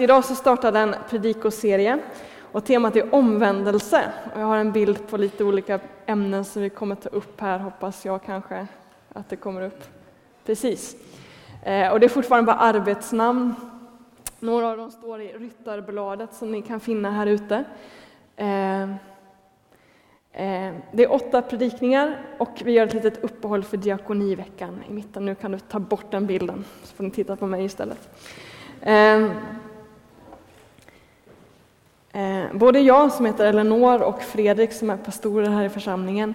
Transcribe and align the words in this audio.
Idag 0.00 0.24
så 0.24 0.34
startade 0.34 0.78
en 0.78 0.94
predikoserie 1.10 1.98
och 2.52 2.64
temat 2.64 2.96
är 2.96 3.14
omvändelse. 3.14 4.12
Och 4.34 4.40
jag 4.40 4.46
har 4.46 4.56
en 4.56 4.72
bild 4.72 5.08
på 5.08 5.16
lite 5.16 5.44
olika 5.44 5.80
ämnen 6.06 6.44
som 6.44 6.62
vi 6.62 6.70
kommer 6.70 6.94
ta 6.94 7.08
upp 7.08 7.40
här, 7.40 7.58
hoppas 7.58 8.04
jag 8.04 8.22
kanske 8.22 8.66
att 9.12 9.28
det 9.28 9.36
kommer 9.36 9.62
upp. 9.62 9.84
Precis. 10.46 10.96
Eh, 11.62 11.92
och 11.92 12.00
det 12.00 12.06
är 12.06 12.08
fortfarande 12.08 12.46
bara 12.46 12.56
arbetsnamn. 12.56 13.54
Några 14.40 14.68
av 14.70 14.76
dem 14.76 14.90
står 14.90 15.20
i 15.20 15.32
Ryttarbladet 15.32 16.34
som 16.34 16.52
ni 16.52 16.62
kan 16.62 16.80
finna 16.80 17.10
här 17.10 17.26
ute. 17.26 17.64
Eh, 18.36 18.82
eh, 18.82 20.74
det 20.92 21.04
är 21.04 21.12
åtta 21.12 21.42
predikningar 21.42 22.18
och 22.38 22.62
vi 22.64 22.72
gör 22.72 22.86
ett 22.86 22.94
litet 22.94 23.24
uppehåll 23.24 23.64
för 23.64 23.76
diakoniveckan 23.76 24.82
i 24.88 24.92
mitten. 24.92 25.24
Nu 25.24 25.34
kan 25.34 25.52
du 25.52 25.58
ta 25.58 25.78
bort 25.78 26.10
den 26.10 26.26
bilden 26.26 26.64
så 26.82 26.94
får 26.94 27.04
ni 27.04 27.10
titta 27.10 27.36
på 27.36 27.46
mig 27.46 27.64
istället. 27.64 28.08
Eh, 32.18 32.52
både 32.52 32.80
jag 32.80 33.12
som 33.12 33.26
heter 33.26 33.44
Eleanor 33.46 34.02
och 34.02 34.22
Fredrik 34.22 34.72
som 34.72 34.90
är 34.90 34.96
pastorer 34.96 35.50
här 35.50 35.64
i 35.64 35.68
församlingen 35.68 36.34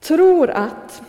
tror 0.00 0.50
att 0.50 1.02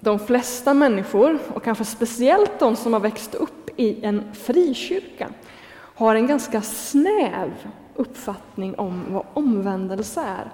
de 0.00 0.18
flesta 0.18 0.74
människor, 0.74 1.38
och 1.54 1.64
kanske 1.64 1.84
speciellt 1.84 2.58
de 2.58 2.76
som 2.76 2.92
har 2.92 3.00
växt 3.00 3.34
upp 3.34 3.70
i 3.76 4.04
en 4.04 4.34
frikyrka, 4.34 5.28
har 5.74 6.14
en 6.14 6.26
ganska 6.26 6.62
snäv 6.62 7.50
uppfattning 7.94 8.74
om 8.74 9.04
vad 9.08 9.26
omvändelse 9.34 10.20
är. 10.20 10.50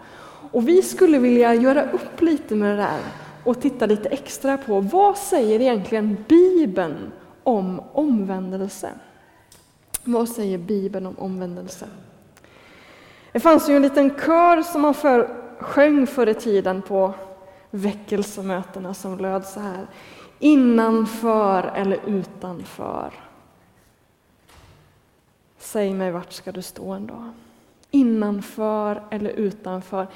Och 0.53 0.69
vi 0.69 0.83
skulle 0.83 1.19
vilja 1.19 1.55
göra 1.55 1.91
upp 1.91 2.21
lite 2.21 2.55
med 2.55 2.71
det 2.71 2.83
där 2.83 3.01
och 3.45 3.61
titta 3.61 3.87
lite 3.87 4.09
extra 4.09 4.59
på 4.59 4.81
vad 4.81 5.19
säger 5.19 5.61
egentligen 5.61 6.25
Bibeln 6.29 7.13
om 7.43 7.81
omvändelse? 7.93 8.89
Vad 10.05 10.29
säger 10.29 10.59
Bibeln 10.59 11.07
om 11.07 11.19
omvändelse? 11.19 11.87
Det 13.33 13.41
fanns 13.41 13.69
ju 13.69 13.77
en 13.77 13.83
liten 13.83 14.11
kör 14.11 14.63
som 14.63 14.83
man 14.83 14.95
för, 14.95 15.29
sjöng 15.59 16.07
förr 16.07 16.27
i 16.27 16.35
tiden 16.35 16.83
på 16.83 17.15
väckelsemötena 17.71 18.95
som 18.95 19.19
löd 19.19 19.45
så 19.45 19.61
här. 19.61 19.87
Innanför 20.39 21.73
eller 21.75 21.99
utanför? 22.07 23.13
Säg 25.59 25.95
mig, 25.95 26.11
vart 26.11 26.33
ska 26.33 26.53
du 26.53 26.63
stå 26.63 26.93
en 26.93 27.07
dag? 27.07 27.31
Innanför 27.91 29.03
eller 29.11 29.31
utanför? 29.31 30.07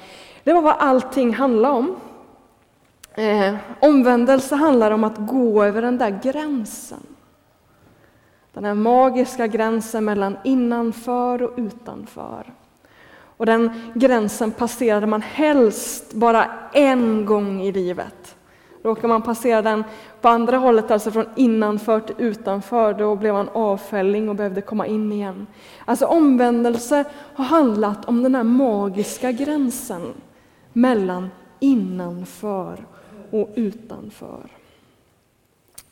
Det 0.43 0.53
var 0.53 0.61
vad 0.61 0.75
allting 0.79 1.33
handlade 1.33 1.73
om. 1.75 1.95
Eh, 3.13 3.55
omvändelse 3.81 4.55
handlar 4.55 4.91
om 4.91 5.03
att 5.03 5.17
gå 5.17 5.63
över 5.63 5.81
den 5.81 5.97
där 5.97 6.19
gränsen. 6.23 7.03
Den 8.57 8.65
här 8.65 8.73
magiska 8.73 9.47
gränsen 9.47 10.05
mellan 10.05 10.37
innanför 10.43 11.43
och 11.43 11.53
utanför. 11.57 12.53
Och 13.37 13.45
den 13.45 13.71
gränsen 13.95 14.51
passerade 14.51 15.07
man 15.07 15.21
helst 15.21 16.13
bara 16.13 16.45
en 16.73 17.25
gång 17.25 17.61
i 17.61 17.71
livet. 17.71 18.35
Råkar 18.83 19.07
man 19.07 19.21
passera 19.21 19.61
den 19.61 19.83
på 20.21 20.27
andra 20.27 20.57
hållet, 20.57 20.91
alltså 20.91 21.11
från 21.11 21.25
innanför 21.35 21.99
till 21.99 22.15
utanför, 22.17 22.93
då 22.93 23.15
blev 23.15 23.33
man 23.33 23.49
avfälling 23.49 24.29
och 24.29 24.35
behövde 24.35 24.61
komma 24.61 24.87
in 24.87 25.11
igen. 25.11 25.47
Alltså 25.85 26.05
omvändelse 26.05 27.05
har 27.33 27.45
handlat 27.45 28.05
om 28.05 28.23
den 28.23 28.35
här 28.35 28.43
magiska 28.43 29.31
gränsen 29.31 30.13
mellan 30.73 31.29
innanför 31.59 32.85
och 33.31 33.49
utanför. 33.55 34.56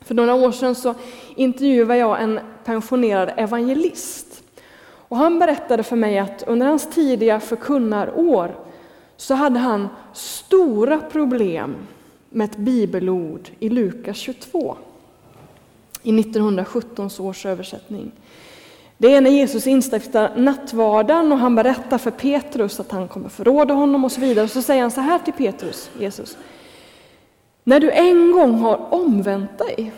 För 0.06 0.14
några 0.14 0.34
år 0.34 0.52
sedan 0.52 0.74
så 0.74 0.94
intervjuade 1.36 1.96
jag 1.96 2.22
en 2.22 2.40
pensionerad 2.64 3.32
evangelist. 3.36 4.42
Och 5.08 5.16
han 5.16 5.38
berättade 5.38 5.82
för 5.82 5.96
mig 5.96 6.18
att 6.18 6.42
under 6.46 6.66
hans 6.66 6.90
tidiga 6.90 7.40
förkunnarår 7.40 8.54
så 9.16 9.34
hade 9.34 9.58
han 9.58 9.88
stora 10.12 10.98
problem 10.98 11.76
med 12.30 12.50
ett 12.50 12.56
bibelord 12.56 13.50
i 13.58 13.68
Lukas 13.68 14.16
22 14.16 14.76
i 16.02 16.20
1917 16.20 17.10
års 17.18 17.46
översättning. 17.46 18.12
Det 18.98 19.14
är 19.14 19.20
när 19.20 19.30
Jesus 19.30 19.66
instiftar 19.66 20.36
nattvarden 20.36 21.32
och 21.32 21.38
han 21.38 21.54
berättar 21.54 21.98
för 21.98 22.10
Petrus 22.10 22.80
att 22.80 22.92
han 22.92 23.08
kommer 23.08 23.28
förråda 23.28 23.74
honom 23.74 24.04
och 24.04 24.12
så 24.12 24.20
vidare. 24.20 24.48
Så 24.48 24.62
säger 24.62 24.82
han 24.82 24.90
så 24.90 25.00
här 25.00 25.18
till 25.18 25.32
Petrus, 25.32 25.90
Jesus. 25.98 26.36
När 27.64 27.80
du 27.80 27.90
en 27.90 28.32
gång 28.32 28.54
har 28.54 28.94
omvänt 28.94 29.58
dig, 29.58 29.92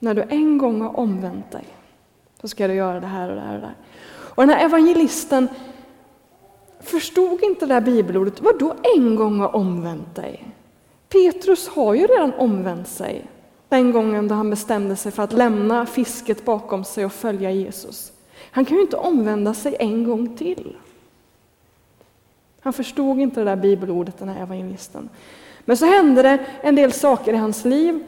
när 0.00 0.14
du 0.14 0.22
en 0.22 0.58
gång 0.58 0.80
har 0.80 0.98
omvänt 0.98 1.50
dig, 1.50 1.64
så 2.40 2.48
ska 2.48 2.68
du 2.68 2.74
göra 2.74 3.00
det 3.00 3.06
här 3.06 3.28
och 3.28 3.34
det 3.34 3.40
här 3.40 3.54
och 3.54 3.60
det 3.60 3.66
här. 3.66 3.76
Och 4.10 4.42
den 4.42 4.50
här 4.50 4.64
evangelisten 4.64 5.48
förstod 6.80 7.42
inte 7.42 7.66
det 7.66 7.74
här 7.74 7.80
bibelordet. 7.80 8.40
Vadå 8.40 8.74
en 8.96 9.16
gång 9.16 9.40
har 9.40 9.56
omvänt 9.56 10.14
dig? 10.14 10.46
Petrus 11.08 11.68
har 11.68 11.94
ju 11.94 12.06
redan 12.06 12.32
omvänt 12.32 12.88
sig 12.88 13.26
den 13.68 13.92
gången 13.92 14.28
då 14.28 14.34
han 14.34 14.50
bestämde 14.50 14.96
sig 14.96 15.12
för 15.12 15.22
att 15.22 15.32
lämna 15.32 15.86
fisket 15.86 16.44
bakom 16.44 16.84
sig 16.84 17.04
och 17.04 17.12
följa 17.12 17.50
Jesus. 17.50 18.12
Han 18.50 18.64
kan 18.64 18.76
ju 18.76 18.82
inte 18.82 18.96
omvända 18.96 19.54
sig 19.54 19.76
en 19.78 20.04
gång 20.04 20.36
till. 20.36 20.76
Han 22.60 22.72
förstod 22.72 23.20
inte 23.20 23.40
det 23.40 23.44
där 23.44 23.56
bibelordet, 23.56 24.18
den 24.18 24.28
här 24.28 24.42
evangelisten. 24.42 25.08
Men 25.64 25.76
så 25.76 25.86
hände 25.86 26.22
det 26.22 26.46
en 26.62 26.74
del 26.74 26.92
saker 26.92 27.32
i 27.32 27.36
hans 27.36 27.64
liv 27.64 28.04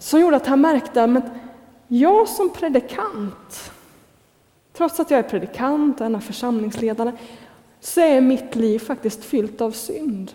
som 0.00 0.20
gjorde 0.20 0.36
att 0.36 0.46
han 0.46 0.60
märkte 0.60 1.04
att 1.04 1.24
jag 1.88 2.28
som 2.28 2.50
predikant, 2.50 3.72
trots 4.72 5.00
att 5.00 5.10
jag 5.10 5.18
är 5.18 5.28
predikant 5.28 6.00
och 6.00 6.06
en 6.06 6.14
av 6.14 6.20
församlingsledarna, 6.20 7.12
så 7.80 8.00
är 8.00 8.20
mitt 8.20 8.54
liv 8.54 8.78
faktiskt 8.78 9.24
fyllt 9.24 9.60
av 9.60 9.70
synd. 9.70 10.32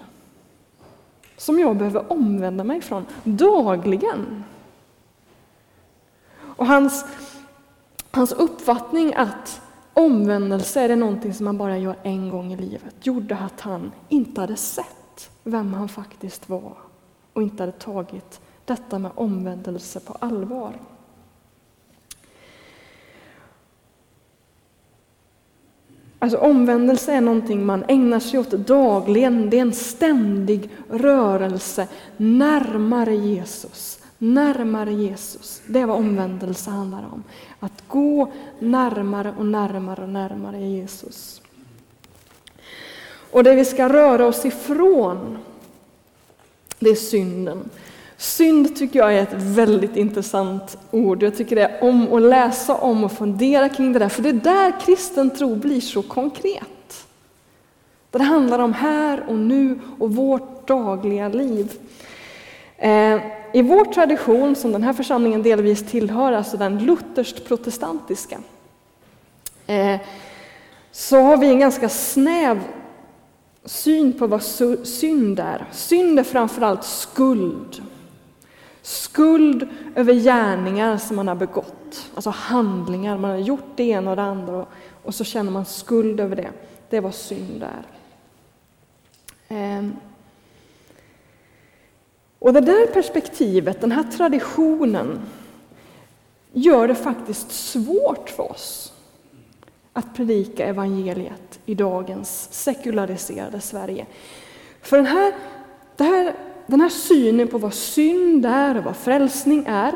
Som 1.38 1.60
jag 1.60 1.78
behöver 1.78 2.12
omvända 2.12 2.64
mig 2.64 2.82
från 2.82 3.06
dagligen. 3.24 4.44
Och 6.56 6.68
hans, 6.68 7.06
hans 8.12 8.32
uppfattning 8.32 9.14
att 9.14 9.62
omvändelse 9.94 10.82
är 10.82 10.88
det 10.88 10.96
någonting 10.96 11.34
som 11.34 11.46
man 11.46 11.58
bara 11.58 11.78
gör 11.78 11.96
en 12.04 12.30
gång 12.30 12.54
i 12.54 12.58
livet 12.58 12.96
gjorde 13.02 13.38
att 13.38 13.62
han 13.62 13.92
inte 14.10 14.42
hade 14.42 14.56
sett 14.56 15.30
vem 15.44 15.74
han 15.74 15.90
faktiskt 15.90 16.50
var 16.50 16.74
och 17.34 17.42
inte 17.42 17.64
hade 17.64 17.72
tagit 17.72 18.42
detta 18.66 19.00
med 19.00 19.12
omvändelse 19.16 20.00
på 20.00 20.18
allvar. 20.20 20.74
Alltså 26.20 26.38
omvändelse 26.38 27.14
är 27.14 27.22
någonting 27.22 27.66
man 27.66 27.86
ägnar 27.88 28.20
sig 28.20 28.40
åt 28.40 28.52
dagligen. 28.52 29.50
Det 29.50 29.58
är 29.58 29.62
en 29.62 29.74
ständig 29.74 30.70
rörelse 30.90 31.88
närmare 32.18 33.16
Jesus. 33.16 34.00
Närmare 34.18 34.94
Jesus. 34.94 35.62
Det 35.68 35.80
är 35.80 35.86
vad 35.86 35.98
omvändelse 35.98 36.70
handlar 36.70 37.06
om. 37.12 37.24
Att 37.60 37.84
gå 37.88 38.32
närmare 38.60 39.34
och 39.38 39.46
närmare 39.46 40.04
och 40.04 40.10
närmare 40.10 40.62
Jesus. 40.62 41.42
Och 43.32 43.44
det 43.44 43.56
vi 43.56 43.66
ska 43.66 43.90
röra 43.90 44.26
oss 44.26 44.46
ifrån, 44.46 45.38
det 46.80 46.90
är 46.90 46.96
synden. 46.96 47.70
Synd 48.18 48.76
tycker 48.76 49.00
jag 49.00 49.14
är 49.14 49.24
ett 49.24 49.34
väldigt 49.34 49.96
intressant 49.96 50.78
ord. 50.92 51.24
Jag 51.24 51.38
tycker 51.38 51.56
det 51.56 51.64
är 51.64 51.84
om 51.84 52.14
att 52.14 52.22
läsa 52.22 52.76
om 52.76 53.04
och 53.04 53.12
fundera 53.12 53.70
kring 53.70 53.94
det 53.94 54.00
där, 54.00 54.10
för 54.10 54.24
det 54.24 54.30
är 54.30 54.34
där 54.34 54.80
kristen 54.80 55.30
tro 55.30 55.56
blir 55.56 55.82
så 55.82 56.02
konkret. 56.02 57.06
Det 58.12 58.24
handlar 58.24 58.60
om 58.60 58.74
här 58.74 59.24
och 59.28 59.36
nu 59.36 59.80
och 60.00 60.16
vårt 60.16 60.68
dagliga 60.68 61.30
liv. 61.30 61.72
Eh, 62.78 63.20
I 63.54 63.62
vår 63.62 63.86
tradition, 63.86 64.56
som 64.56 64.72
den 64.72 64.84
här 64.84 64.94
församlingen 64.94 65.44
delvis 65.44 65.84
tillhör, 65.84 66.32
alltså 66.34 66.58
den 66.58 66.80
lutherskt 66.80 67.48
protestantiska, 67.48 68.38
eh, 69.68 70.00
så 70.92 71.22
har 71.22 71.38
vi 71.38 71.48
en 71.48 71.60
ganska 71.60 71.90
snäv 71.90 72.60
syn 73.66 74.14
på 74.14 74.28
vad 74.28 74.44
synd 74.84 75.40
är. 75.40 75.66
Synd 75.72 76.20
är 76.20 76.24
framförallt 76.24 76.84
skuld. 76.84 77.82
Skuld 78.86 79.68
över 79.96 80.14
gärningar 80.14 80.98
som 80.98 81.16
man 81.16 81.28
har 81.28 81.36
begått, 81.36 82.10
alltså 82.16 82.30
handlingar. 82.30 83.18
Man 83.18 83.32
har 83.32 83.38
gjort 83.38 83.70
det 83.76 83.84
ena 83.84 84.10
och 84.10 84.16
det 84.16 84.22
andra 84.22 84.66
och 85.04 85.16
så 85.16 85.24
känner 85.24 85.52
man 85.52 85.66
skuld 85.66 86.20
över 86.20 86.36
det. 86.36 86.50
Det 86.90 86.98
är 86.98 87.02
vad 87.02 87.16
synd 87.16 87.64
är. 87.64 87.86
Ehm. 89.48 89.96
Och 92.40 92.54
det 92.54 92.62
där 92.62 92.88
perspektivet, 92.88 93.82
den 93.82 93.92
här 93.92 94.04
traditionen, 94.04 95.22
gör 96.52 96.88
det 96.88 96.96
faktiskt 96.96 97.52
svårt 97.52 98.30
för 98.30 98.52
oss 98.52 98.94
att 99.94 100.16
predika 100.16 100.66
evangeliet 100.66 101.60
i 101.66 101.76
dagens 101.76 102.48
sekulariserade 102.52 103.62
Sverige. 103.62 104.06
För 104.82 104.98
den 104.98 105.06
här, 105.06 105.34
det 105.96 106.04
här 106.04 106.36
den 106.68 106.82
här 106.82 106.90
synen 106.90 107.48
på 107.48 107.58
vad 107.58 107.74
synd 107.74 108.46
är 108.46 108.78
och 108.78 108.84
vad 108.84 108.96
frälsning 108.96 109.66
är 109.68 109.94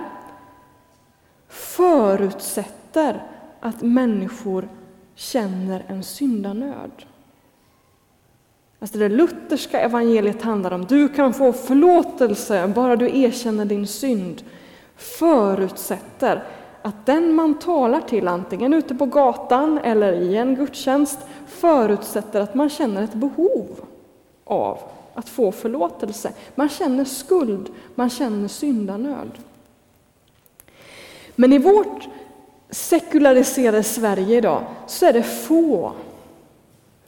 förutsätter 1.50 3.24
att 3.60 3.82
människor 3.82 4.70
känner 5.16 5.86
en 5.88 6.04
syndanöd. 6.04 6.92
Alltså 8.80 8.98
det 8.98 9.10
lutherska 9.10 9.80
evangeliet 9.80 10.42
handlar 10.42 10.72
om 10.72 10.86
du 10.86 11.10
kan 11.10 11.34
få 11.34 11.54
förlåtelse 11.54 12.68
bara 12.68 12.96
du 12.96 13.20
erkänner 13.20 13.66
din 13.66 13.88
synd. 13.88 14.44
Förutsätter 14.96 16.44
att 16.82 17.06
den 17.06 17.34
man 17.34 17.60
talar 17.60 18.02
till, 18.02 18.28
antingen 18.28 18.74
ute 18.74 18.96
på 18.96 19.06
gatan 19.06 19.78
eller 19.78 20.14
i 20.14 20.38
en 20.38 20.56
gudstjänst, 20.56 21.20
förutsätter 21.48 22.42
att 22.42 22.56
man 22.56 22.70
känner 22.70 23.04
ett 23.04 23.14
behov 23.14 23.68
av 24.46 24.80
att 25.20 25.30
få 25.30 25.52
förlåtelse. 25.52 26.34
Man 26.56 26.70
känner 26.70 27.06
skuld, 27.06 27.70
man 27.96 28.10
känner 28.10 28.48
syndanöd. 28.48 29.32
Men 31.36 31.54
i 31.54 31.58
vårt 31.58 32.08
sekulariserade 32.70 33.84
Sverige 33.84 34.38
idag 34.38 34.64
så 34.88 35.06
är 35.06 35.14
det 35.14 35.24
få 35.24 35.94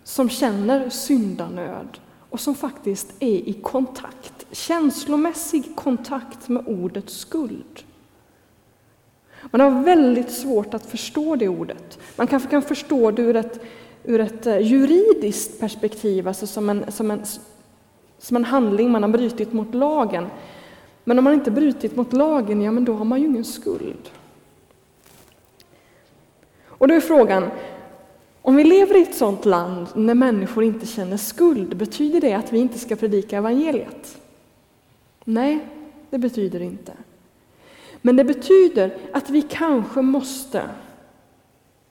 som 0.04 0.30
känner 0.30 0.90
syndanöd 0.90 2.00
och 2.30 2.40
som 2.40 2.56
faktiskt 2.56 3.08
är 3.20 3.50
i 3.50 3.54
kontakt, 3.54 4.46
känslomässig 4.52 5.76
kontakt 5.76 6.50
med 6.50 6.68
ordet 6.68 7.10
skuld. 7.10 7.84
Man 9.52 9.62
har 9.62 9.84
väldigt 9.84 10.32
svårt 10.32 10.74
att 10.74 10.86
förstå 10.86 11.36
det 11.36 11.48
ordet. 11.48 12.00
Man 12.16 12.28
kanske 12.28 12.50
kan 12.50 12.62
förstå 12.62 13.12
det 13.12 13.22
ur 13.22 13.36
ett, 13.36 13.60
ur 14.04 14.20
ett 14.20 14.48
eh, 14.48 14.58
juridiskt 14.58 15.60
perspektiv, 15.60 16.28
alltså 16.28 16.48
som 16.48 16.70
en, 16.70 16.92
som, 16.92 17.12
en, 17.12 17.22
som 18.22 18.38
en 18.38 18.46
handling 18.46 18.92
man 18.92 19.04
har 19.04 19.10
brutit 19.10 19.54
mot 19.54 19.74
lagen. 19.74 20.28
Men 21.04 21.18
om 21.18 21.24
man 21.24 21.34
inte 21.34 21.52
brutit 21.52 21.96
mot 21.96 22.14
lagen, 22.14 22.62
ja 22.62 22.72
men 22.72 22.86
då 22.86 22.94
har 22.94 23.06
man 23.06 23.22
ju 23.22 23.28
ingen 23.28 23.46
skuld. 23.46 24.10
Och 26.66 26.88
då 26.88 26.94
är 26.94 27.00
frågan, 27.00 27.50
om 28.42 28.56
vi 28.56 28.64
lever 28.64 28.98
i 28.98 29.02
ett 29.02 29.16
sådant 29.16 29.46
land 29.46 29.88
när 29.96 30.14
människor 30.14 30.64
inte 30.64 30.86
känner 30.86 31.18
skuld, 31.18 31.78
betyder 31.78 32.22
det 32.22 32.34
att 32.34 32.54
vi 32.54 32.60
inte 32.60 32.80
ska 32.80 32.96
predika 32.96 33.38
evangeliet? 33.38 34.22
Nej, 35.24 35.68
det 36.10 36.18
betyder 36.18 36.60
det 36.60 36.66
inte. 36.66 36.94
Men 38.02 38.16
det 38.16 38.24
betyder 38.24 38.98
att 39.14 39.30
vi 39.30 39.42
kanske 39.42 40.02
måste 40.02 40.64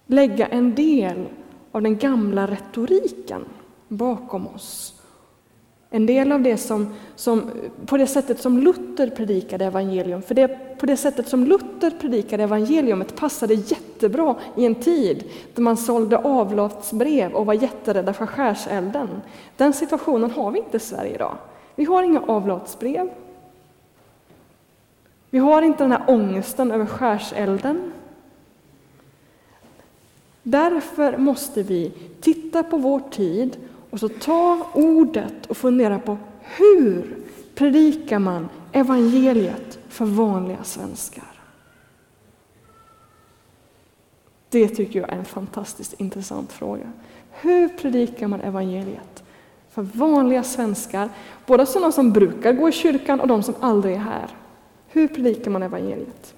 lägga 0.06 0.47
en 0.47 0.75
del 0.75 1.26
av 1.73 1.83
den 1.83 1.99
gamla 1.99 2.47
retoriken 2.47 3.44
bakom 3.88 4.47
oss. 4.47 5.00
En 5.92 6.06
del 6.06 6.32
av 6.32 6.42
det 6.42 6.56
som, 6.56 6.94
som, 7.16 7.50
på 7.87 7.96
det 7.96 8.06
sättet 8.06 8.40
som 8.40 8.58
Luther 8.58 9.10
predikade 9.10 9.64
evangelium. 9.64 10.22
För 10.22 10.34
det, 10.34 10.78
på 10.78 10.87
det 10.87 10.96
sättet 10.96 11.28
som 11.28 11.44
Luther 11.44 11.90
predikade 11.90 12.42
evangeliumet 12.42 13.16
passade 13.16 13.54
jättebra 13.54 14.37
i 14.56 14.66
en 14.66 14.75
tid 14.75 15.25
då 15.54 15.62
man 15.62 15.76
sålde 15.76 16.19
avlatsbrev 16.19 17.32
och 17.32 17.46
var 17.46 17.54
jätterädda 17.54 18.12
för 18.12 18.26
skärselden. 18.26 19.08
Den 19.56 19.72
situationen 19.72 20.31
har 20.31 20.50
vi 20.50 20.58
inte 20.58 20.76
i 20.76 20.81
Sverige 20.81 21.14
idag. 21.14 21.37
Vi 21.75 21.84
har 21.84 22.02
inga 22.02 22.20
avlatsbrev. 22.20 23.10
Vi 25.31 25.38
har 25.38 25.62
inte 25.62 25.84
den 25.84 25.92
här 25.92 26.04
ångesten 26.06 26.70
över 26.70 26.87
skärselden. 26.87 27.92
Därför 30.42 31.16
måste 31.16 31.62
vi 31.62 31.92
titta 32.20 32.62
på 32.62 32.76
vår 32.76 33.00
tid 33.10 33.56
och 33.90 34.00
så 34.00 34.08
ta 34.08 34.66
ordet 34.75 35.46
och 35.46 35.56
fundera 35.56 35.98
på 35.98 36.19
hur 36.40 37.16
predikar 37.54 38.19
man 38.19 38.48
evangeliet 38.72 39.78
för 39.88 40.04
vanliga 40.04 40.64
svenskar? 40.64 41.25
Det 44.48 44.69
tycker 44.69 45.00
jag 45.00 45.10
är 45.12 45.16
en 45.16 45.25
fantastiskt 45.25 46.00
intressant 46.00 46.52
fråga. 46.52 46.92
Hur 47.31 47.69
predikar 47.69 48.28
man 48.28 48.40
evangeliet 48.40 49.22
för 49.70 49.82
vanliga 49.82 50.42
svenskar, 50.42 51.08
både 51.46 51.66
sådana 51.66 51.92
som 51.92 52.12
brukar 52.12 52.52
gå 52.52 52.69
i 52.69 52.72
kyrkan 52.72 53.20
och 53.20 53.28
de 53.28 53.42
som 53.42 53.54
aldrig 53.60 53.94
är 53.94 53.98
här? 53.98 54.31
Hur 54.88 55.08
predikar 55.08 55.50
man 55.50 55.62
evangeliet? 55.62 56.34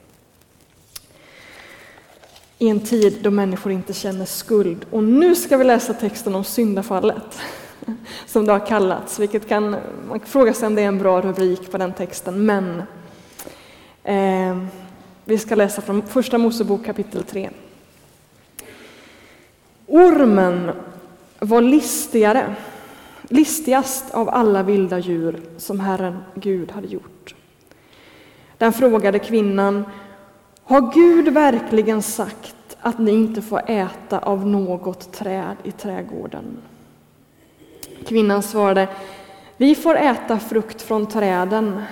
I 2.63 2.69
en 2.69 2.81
tid 2.81 3.19
då 3.23 3.31
människor 3.31 3.73
inte 3.73 3.93
känner 3.93 4.25
skuld. 4.25 4.87
Och 4.91 5.05
nu 5.05 5.35
ska 5.35 5.57
vi 5.57 5.65
läsa 5.65 5.95
texten 5.95 6.35
om 6.35 6.45
syndafallet, 6.45 7.39
som 8.27 8.47
det 8.47 8.53
har 8.53 8.67
kallats, 8.67 9.19
vilket 9.19 9.49
kan 9.49 9.71
man 10.09 10.19
kan 10.19 10.29
fråga 10.29 10.55
sig 10.55 10.67
om 10.67 10.75
det 10.75 10.83
är 10.83 10.89
en 10.89 10.99
bra 10.99 11.21
rubrik 11.21 11.71
på 11.71 11.79
den 11.79 11.93
texten, 11.93 12.47
men 12.47 12.83
eh, 14.05 14.65
vi 15.25 15.39
ska 15.39 15.55
läsa 15.55 15.83
från 15.83 16.03
Första 16.03 16.39
Mosebok 16.39 16.85
kapitel 16.85 17.25
3. 17.25 17.51
Ormen 19.87 20.71
var 21.39 21.61
listigare, 21.61 22.55
listigast 23.23 24.11
av 24.11 24.29
alla 24.29 24.63
vilda 24.63 24.99
djur 24.99 25.41
som 25.57 25.81
Herren 25.81 26.19
Gud 26.35 26.71
hade 26.71 26.89
gjort. 26.89 27.35
Den 28.59 28.73
frågade 28.73 29.19
kvinnan, 29.19 29.85
har 30.73 30.93
Gud 30.95 31.29
verkligen 31.29 32.03
sagt 32.03 32.77
att 32.81 32.99
ni 32.99 33.11
inte 33.11 33.43
får 33.43 33.63
äta 33.67 34.19
av 34.19 34.47
något 34.47 35.13
träd 35.13 35.57
i 35.63 35.73
trädgården? 35.73 36.45
Kvinnan 38.07 38.43
svarade, 38.43 38.89
vi 39.57 39.75
får 39.75 39.97
äta 39.97 40.39
frukt 40.39 40.83
från 40.83 41.07
träden, 41.07 41.83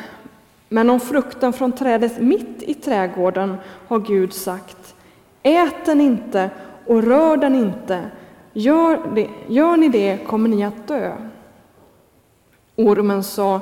men 0.69 0.91
om 0.91 1.01
frukten 1.01 1.53
från 1.53 1.73
trädet 1.73 2.21
mitt 2.21 2.63
i 2.63 2.75
trädgården 2.75 3.57
har 3.89 3.99
Gud 3.99 4.33
sagt, 4.33 4.95
ät 5.43 5.85
den 5.85 6.01
inte 6.01 6.51
och 6.87 7.03
rör 7.03 7.37
den 7.37 7.55
inte, 7.55 8.11
gör, 8.53 9.01
det, 9.15 9.29
gör 9.49 9.77
ni 9.77 9.89
det 9.89 10.27
kommer 10.27 10.49
ni 10.49 10.65
att 10.65 10.89
dö. 10.89 11.17
Ormen 12.77 13.25
sa, 13.25 13.61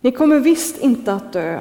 ni 0.00 0.12
kommer 0.12 0.38
visst 0.38 0.78
inte 0.78 1.12
att 1.12 1.32
dö, 1.32 1.60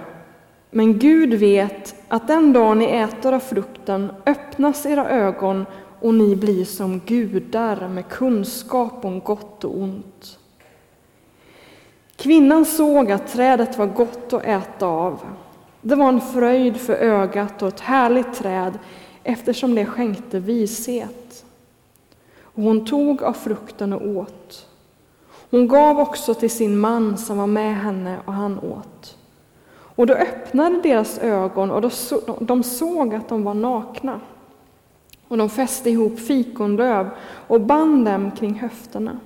men 0.71 0.99
Gud 0.99 1.33
vet 1.33 1.95
att 2.07 2.27
den 2.27 2.53
dag 2.53 2.77
ni 2.77 2.85
äter 2.85 3.33
av 3.33 3.39
frukten 3.39 4.11
öppnas 4.25 4.85
era 4.85 5.09
ögon 5.09 5.65
och 5.99 6.13
ni 6.13 6.35
blir 6.35 6.65
som 6.65 7.01
gudar 7.05 7.87
med 7.87 8.07
kunskap 8.07 9.05
om 9.05 9.19
gott 9.19 9.63
och 9.63 9.77
ont. 9.77 10.39
Kvinnan 12.15 12.65
såg 12.65 13.11
att 13.11 13.27
trädet 13.27 13.77
var 13.77 13.85
gott 13.85 14.33
att 14.33 14.43
äta 14.43 14.85
av. 14.85 15.19
Det 15.81 15.95
var 15.95 16.09
en 16.09 16.21
fröjd 16.21 16.77
för 16.77 16.93
ögat 16.93 17.61
och 17.61 17.67
ett 17.67 17.79
härligt 17.79 18.33
träd 18.33 18.79
eftersom 19.23 19.75
det 19.75 19.85
skänkte 19.85 20.39
vishet. 20.39 21.45
Och 22.41 22.63
hon 22.63 22.85
tog 22.85 23.23
av 23.23 23.33
frukten 23.33 23.93
och 23.93 24.07
åt. 24.07 24.67
Hon 25.49 25.67
gav 25.67 25.99
också 25.99 26.33
till 26.33 26.49
sin 26.49 26.77
man 26.79 27.17
som 27.17 27.37
var 27.37 27.47
med 27.47 27.75
henne 27.75 28.17
och 28.25 28.33
han 28.33 28.59
åt. 28.59 29.16
Och 29.97 30.07
då 30.07 30.13
öppnade 30.13 30.81
deras 30.81 31.19
ögon 31.19 31.71
och 31.71 31.91
de 32.39 32.63
såg 32.63 33.15
att 33.15 33.29
de 33.29 33.43
var 33.43 33.53
nakna. 33.53 34.19
Och 35.27 35.37
de 35.37 35.49
fäste 35.49 35.89
ihop 35.89 36.19
fikonlöv 36.19 37.09
och 37.47 37.61
band 37.61 38.05
dem 38.05 38.31
kring 38.31 38.53
höfterna. 38.53 39.19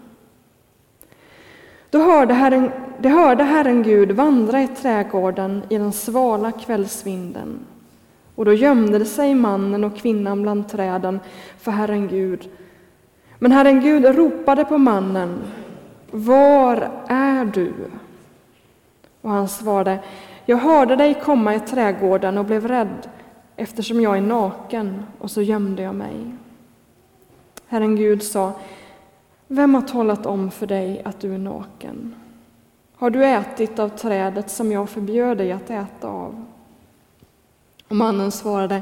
Då 1.90 2.00
hörde 2.00 2.34
Herren, 2.34 2.72
de 3.00 3.10
hörde 3.10 3.44
Herren 3.44 3.84
Gud 3.84 4.12
vandra 4.12 4.62
i 4.62 4.68
trädgården 4.68 5.64
i 5.70 5.78
den 5.78 5.94
svala 5.94 6.52
kvällsvinden. 6.52 7.60
Och 8.36 8.46
då 8.46 8.54
gömde 8.54 9.06
sig 9.06 9.36
mannen 9.36 9.84
och 9.84 9.98
kvinnan 9.98 10.42
bland 10.42 10.70
träden 10.70 11.20
för 11.58 11.72
Herren 11.72 12.08
Gud. 12.08 12.50
Men 13.40 13.52
Herren 13.52 13.82
Gud 13.82 14.06
ropade 14.06 14.66
på 14.66 14.78
mannen, 14.78 15.40
Var 16.12 16.92
är 17.08 17.46
du? 17.46 17.74
Och 19.22 19.30
han 19.30 19.48
svarade, 19.48 20.00
jag 20.46 20.58
hörde 20.58 20.96
dig 20.96 21.14
komma 21.24 21.56
i 21.56 21.60
trädgården 21.60 22.38
och 22.38 22.46
blev 22.46 22.68
rädd 22.68 23.10
eftersom 23.56 24.02
jag 24.02 24.18
är 24.18 24.22
naken 24.22 25.06
och 25.20 25.32
så 25.32 25.42
gömde 25.42 25.84
jag 25.84 25.96
mig. 25.96 26.16
Herren 27.68 27.96
Gud 27.96 28.24
sa, 28.24 28.54
vem 29.48 29.76
har 29.76 29.82
talat 29.82 30.26
om 30.26 30.52
för 30.52 30.68
dig 30.68 31.02
att 31.06 31.20
du 31.20 31.34
är 31.34 31.38
naken? 31.38 32.16
Har 32.96 33.10
du 33.10 33.26
ätit 33.26 33.80
av 33.80 33.90
trädet 33.90 34.50
som 34.50 34.72
jag 34.72 34.90
förbjöd 34.90 35.38
dig 35.38 35.52
att 35.52 35.70
äta 35.70 36.08
av? 36.08 36.46
Och 37.88 37.96
mannen 37.96 38.32
svarade, 38.32 38.82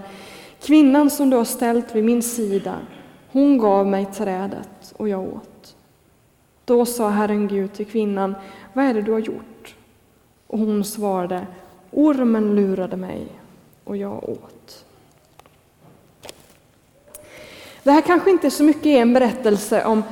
kvinnan 0.62 1.10
som 1.10 1.30
du 1.30 1.38
har 1.38 1.46
ställt 1.46 1.96
vid 1.96 2.04
min 2.04 2.24
sida, 2.24 2.76
hon 3.32 3.58
gav 3.58 3.88
mig 3.88 4.06
trädet 4.06 4.94
och 4.98 5.10
jag 5.10 5.22
åt. 5.22 5.76
Då 6.66 6.86
sa 6.86 7.10
Herren 7.10 7.48
Gud 7.48 7.74
till 7.74 7.86
kvinnan, 7.86 8.36
vad 8.74 8.86
är 8.86 8.94
det 8.94 9.02
du 9.02 9.12
har 9.12 9.20
gjort? 9.20 9.59
Och 10.50 10.60
hon 10.60 10.84
svarade, 10.84 11.48
ormen 11.92 12.56
lurade 12.56 12.98
mig 12.98 13.28
och 13.84 13.98
jag 13.98 14.30
åt. 14.30 14.86
Det 17.84 17.92
här 17.92 18.02
kanske 18.02 18.32
inte 18.32 18.52
så 18.52 18.64
mycket 18.64 18.86
är 18.86 19.02
en 19.02 19.14
berättelse 19.14 19.86
om 19.86 20.04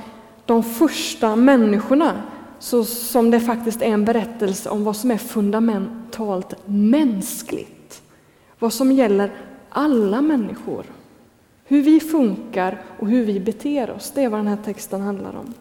de 0.46 0.64
första 0.64 1.36
människorna 1.36 2.24
så 2.60 2.84
som 2.84 3.32
det 3.32 3.40
faktiskt 3.40 3.82
är 3.82 3.86
en 3.86 4.06
berättelse 4.06 4.70
om 4.70 4.84
vad 4.84 4.96
som 4.96 5.12
är 5.12 5.18
fundamentalt 5.18 6.54
mänskligt. 6.66 8.02
Vad 8.60 8.74
som 8.74 8.92
gäller 8.92 9.32
alla 9.70 10.22
människor. 10.22 10.86
Hur 11.66 11.82
vi 11.82 12.00
funkar 12.00 12.82
och 13.00 13.08
hur 13.08 13.26
vi 13.26 13.40
beter 13.40 13.92
oss, 13.92 14.12
det 14.16 14.24
är 14.24 14.30
vad 14.30 14.40
den 14.40 14.48
här 14.48 14.58
texten 14.66 15.02
handlar 15.02 15.36
om. 15.36 15.54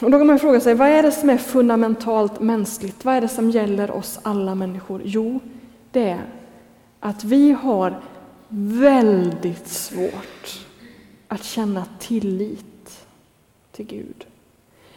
Och 0.00 0.10
då 0.10 0.18
kan 0.18 0.26
man 0.26 0.38
fråga 0.38 0.60
sig, 0.60 0.74
vad 0.74 0.88
är 0.88 1.02
det 1.02 1.12
som 1.12 1.30
är 1.30 1.38
fundamentalt 1.38 2.40
mänskligt? 2.40 3.04
Vad 3.04 3.14
är 3.14 3.20
det 3.20 3.28
som 3.28 3.50
gäller 3.50 3.90
oss 3.90 4.18
alla 4.22 4.54
människor? 4.54 5.02
Jo, 5.04 5.40
det 5.90 6.08
är 6.08 6.24
att 7.00 7.24
vi 7.24 7.52
har 7.52 8.00
väldigt 8.48 9.68
svårt 9.68 10.66
att 11.28 11.44
känna 11.44 11.84
tillit 11.98 13.06
till 13.72 13.86
Gud. 13.86 14.26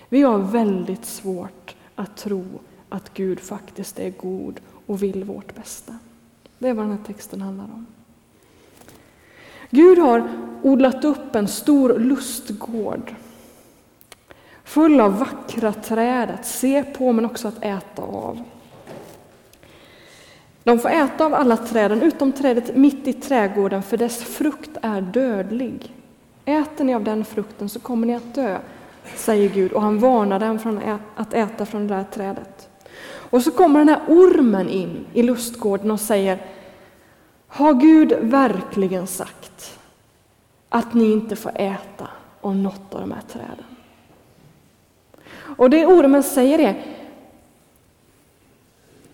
Vi 0.09 0.21
har 0.21 0.37
väldigt 0.37 1.05
svårt 1.05 1.75
att 1.95 2.17
tro 2.17 2.45
att 2.89 3.13
Gud 3.13 3.39
faktiskt 3.39 3.99
är 3.99 4.09
god 4.09 4.59
och 4.85 5.03
vill 5.03 5.23
vårt 5.23 5.55
bästa. 5.55 5.97
Det 6.59 6.67
är 6.67 6.73
vad 6.73 6.85
den 6.85 6.97
här 6.97 7.05
texten 7.05 7.41
handlar 7.41 7.65
om. 7.65 7.85
Gud 9.69 9.97
har 9.97 10.29
odlat 10.61 11.05
upp 11.05 11.35
en 11.35 11.47
stor 11.47 11.99
lustgård 11.99 13.15
full 14.75 14.99
av 14.99 15.19
vackra 15.19 15.73
träd 15.73 16.29
att 16.29 16.45
se 16.45 16.83
på 16.83 17.11
men 17.11 17.25
också 17.25 17.47
att 17.47 17.63
äta 17.63 18.01
av. 18.01 18.43
De 20.63 20.79
får 20.79 20.89
äta 20.89 21.25
av 21.25 21.33
alla 21.33 21.57
träden 21.57 22.01
utom 22.01 22.31
trädet 22.31 22.75
mitt 22.75 23.07
i 23.07 23.13
trädgården 23.13 23.83
för 23.83 23.97
dess 23.97 24.23
frukt 24.23 24.69
är 24.81 25.01
dödlig. 25.01 25.93
Äter 26.45 26.85
ni 26.85 26.95
av 26.95 27.03
den 27.03 27.25
frukten 27.25 27.69
så 27.69 27.79
kommer 27.79 28.07
ni 28.07 28.15
att 28.15 28.35
dö, 28.35 28.57
säger 29.15 29.49
Gud 29.49 29.71
och 29.71 29.81
han 29.81 29.99
varnar 29.99 30.39
dem 30.39 30.59
från 30.59 30.99
att 31.15 31.33
äta 31.33 31.65
från 31.65 31.87
det 31.87 31.95
där 31.95 32.03
trädet. 32.03 32.69
Och 33.05 33.41
så 33.41 33.51
kommer 33.51 33.79
den 33.79 33.89
här 33.89 34.01
ormen 34.07 34.69
in 34.69 35.05
i 35.13 35.23
lustgården 35.23 35.91
och 35.91 35.99
säger 35.99 36.39
Har 37.47 37.73
Gud 37.73 38.13
verkligen 38.21 39.07
sagt 39.07 39.79
att 40.69 40.93
ni 40.93 41.11
inte 41.11 41.35
får 41.35 41.51
äta 41.55 42.07
av 42.41 42.55
något 42.55 42.93
av 42.93 43.01
de 43.01 43.11
här 43.11 43.23
träden? 43.31 43.74
Och 45.57 45.69
det 45.69 45.85
ormen 45.85 46.23
säger 46.23 46.59
är 46.59 46.95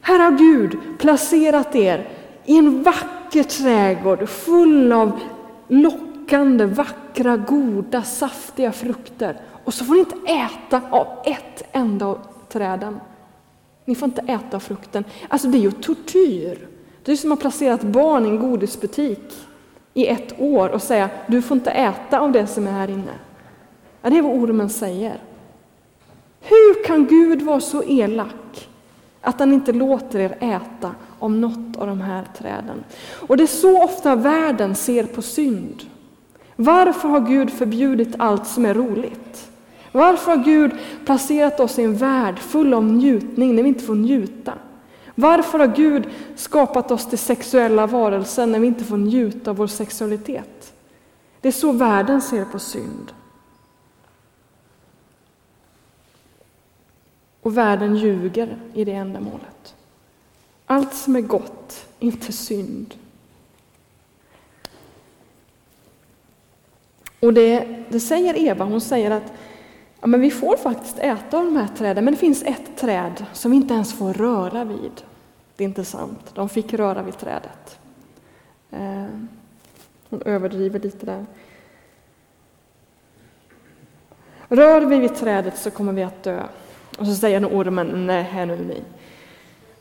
här 0.02 0.20
har 0.20 0.32
Gud 0.32 0.78
placerat 1.00 1.76
er 1.76 2.10
i 2.46 2.58
en 2.58 2.84
vacker 2.84 3.44
trädgård 3.44 4.30
full 4.30 4.92
av 4.92 5.20
lockande, 5.68 6.66
vackra, 6.66 7.38
goda, 7.38 8.04
saftiga 8.04 8.72
frukter. 8.72 9.42
Och 9.64 9.74
så 9.74 9.86
får 9.86 9.94
ni 9.94 10.00
inte 10.00 10.32
äta 10.32 10.82
av 10.90 11.08
ett 11.26 11.64
enda 11.72 12.06
av 12.06 12.20
träden. 12.50 13.00
Ni 13.86 13.96
får 13.96 14.06
inte 14.06 14.22
äta 14.22 14.56
av 14.56 14.60
frukten. 14.60 15.04
Alltså 15.28 15.48
det 15.48 15.58
är 15.58 15.62
ju 15.62 15.72
tortyr. 15.72 16.68
Det 17.04 17.12
är 17.12 17.16
som 17.16 17.32
att 17.32 17.40
ha 17.40 17.42
placerat 17.42 17.82
barn 17.82 18.26
i 18.26 18.30
en 18.30 18.40
godisbutik 18.40 19.34
i 19.94 20.08
ett 20.08 20.40
år 20.40 20.70
och 20.70 20.82
säga 20.82 21.10
du 21.28 21.42
får 21.42 21.58
inte 21.58 21.72
äta 21.72 22.20
av 22.20 22.32
det 22.32 22.48
som 22.48 22.68
är 22.68 22.72
här 22.72 22.90
inne. 22.90 23.14
Ja, 24.02 24.10
det 24.10 24.18
är 24.18 24.22
vad 24.22 24.36
ormen 24.36 24.70
säger. 24.70 25.18
Hur 26.52 26.84
kan 26.84 27.06
Gud 27.08 27.42
vara 27.42 27.62
så 27.62 27.84
elak 27.84 28.70
att 29.22 29.40
han 29.40 29.54
inte 29.54 29.74
låter 29.74 30.20
er 30.20 30.38
äta 30.40 30.92
av 31.20 31.32
något 31.32 31.78
av 31.78 31.88
de 31.88 32.02
här 32.02 32.28
träden? 32.38 32.84
Och 33.28 33.38
det 33.38 33.44
är 33.44 33.48
så 33.48 33.84
ofta 33.84 34.16
världen 34.16 34.76
ser 34.76 35.04
på 35.04 35.22
synd. 35.22 35.84
Varför 36.56 37.10
har 37.10 37.20
Gud 37.20 37.52
förbjudit 37.52 38.16
allt 38.18 38.48
som 38.48 38.66
är 38.66 38.74
roligt? 38.74 39.52
Varför 39.92 40.32
har 40.32 40.44
Gud 40.44 40.72
placerat 41.06 41.60
oss 41.60 41.80
i 41.80 41.84
en 41.84 41.98
värld 41.98 42.40
full 42.40 42.74
av 42.74 42.84
njutning 42.84 43.56
när 43.56 43.64
vi 43.64 43.70
inte 43.70 43.84
får 43.84 43.96
njuta? 43.96 44.54
Varför 45.16 45.60
har 45.60 45.68
Gud 45.68 46.04
skapat 46.36 46.92
oss 46.92 47.10
till 47.10 47.18
sexuella 47.18 47.88
varelser 47.88 48.46
när 48.46 48.60
vi 48.60 48.68
inte 48.68 48.84
får 48.84 48.98
njuta 48.98 49.52
av 49.52 49.58
vår 49.58 49.68
sexualitet? 49.68 50.74
Det 51.42 51.48
är 51.48 51.52
så 51.52 51.72
världen 51.72 52.22
ser 52.22 52.46
på 52.46 52.60
synd. 52.60 53.12
Och 57.42 57.58
världen 57.58 57.96
ljuger 57.96 58.58
i 58.74 58.86
det 58.86 58.92
ändamålet. 58.92 59.76
Allt 60.66 60.94
som 60.94 61.16
är 61.16 61.22
gott, 61.22 61.86
inte 62.00 62.32
synd. 62.32 62.96
Och 67.20 67.34
det, 67.34 67.68
det 67.90 68.00
säger 68.00 68.38
Eva, 68.38 68.66
hon 68.66 68.82
säger 68.82 69.12
att 69.12 69.34
ja, 70.02 70.08
men 70.08 70.22
vi 70.22 70.32
får 70.32 70.58
faktiskt 70.58 71.00
äta 71.00 71.38
av 71.38 71.46
de 71.46 71.56
här 71.56 71.68
träden, 71.68 72.06
men 72.06 72.14
det 72.14 72.20
finns 72.20 72.44
ett 72.44 72.78
träd 72.78 73.26
som 73.34 73.52
vi 73.52 73.58
inte 73.58 73.74
ens 73.74 73.94
får 73.94 74.14
röra 74.14 74.64
vid. 74.64 75.02
Det 75.56 75.64
är 75.64 75.68
inte 75.68 75.86
sant, 75.86 76.32
de 76.34 76.50
fick 76.50 76.74
röra 76.74 77.04
vid 77.04 77.18
trädet. 77.18 77.80
Eh, 78.72 79.06
hon 80.10 80.22
överdriver 80.22 80.80
lite 80.80 81.06
där. 81.06 81.26
Rör 84.48 84.82
vi 84.82 85.00
vid 85.00 85.16
trädet 85.16 85.58
så 85.58 85.72
kommer 85.72 85.94
vi 85.94 86.04
att 86.04 86.24
dö. 86.24 86.48
Och 87.02 87.08
så 87.08 87.16
säger 87.16 87.46
ormen, 87.46 88.08
nej 88.08 88.46
nu 88.46 88.58
ni. 88.58 88.82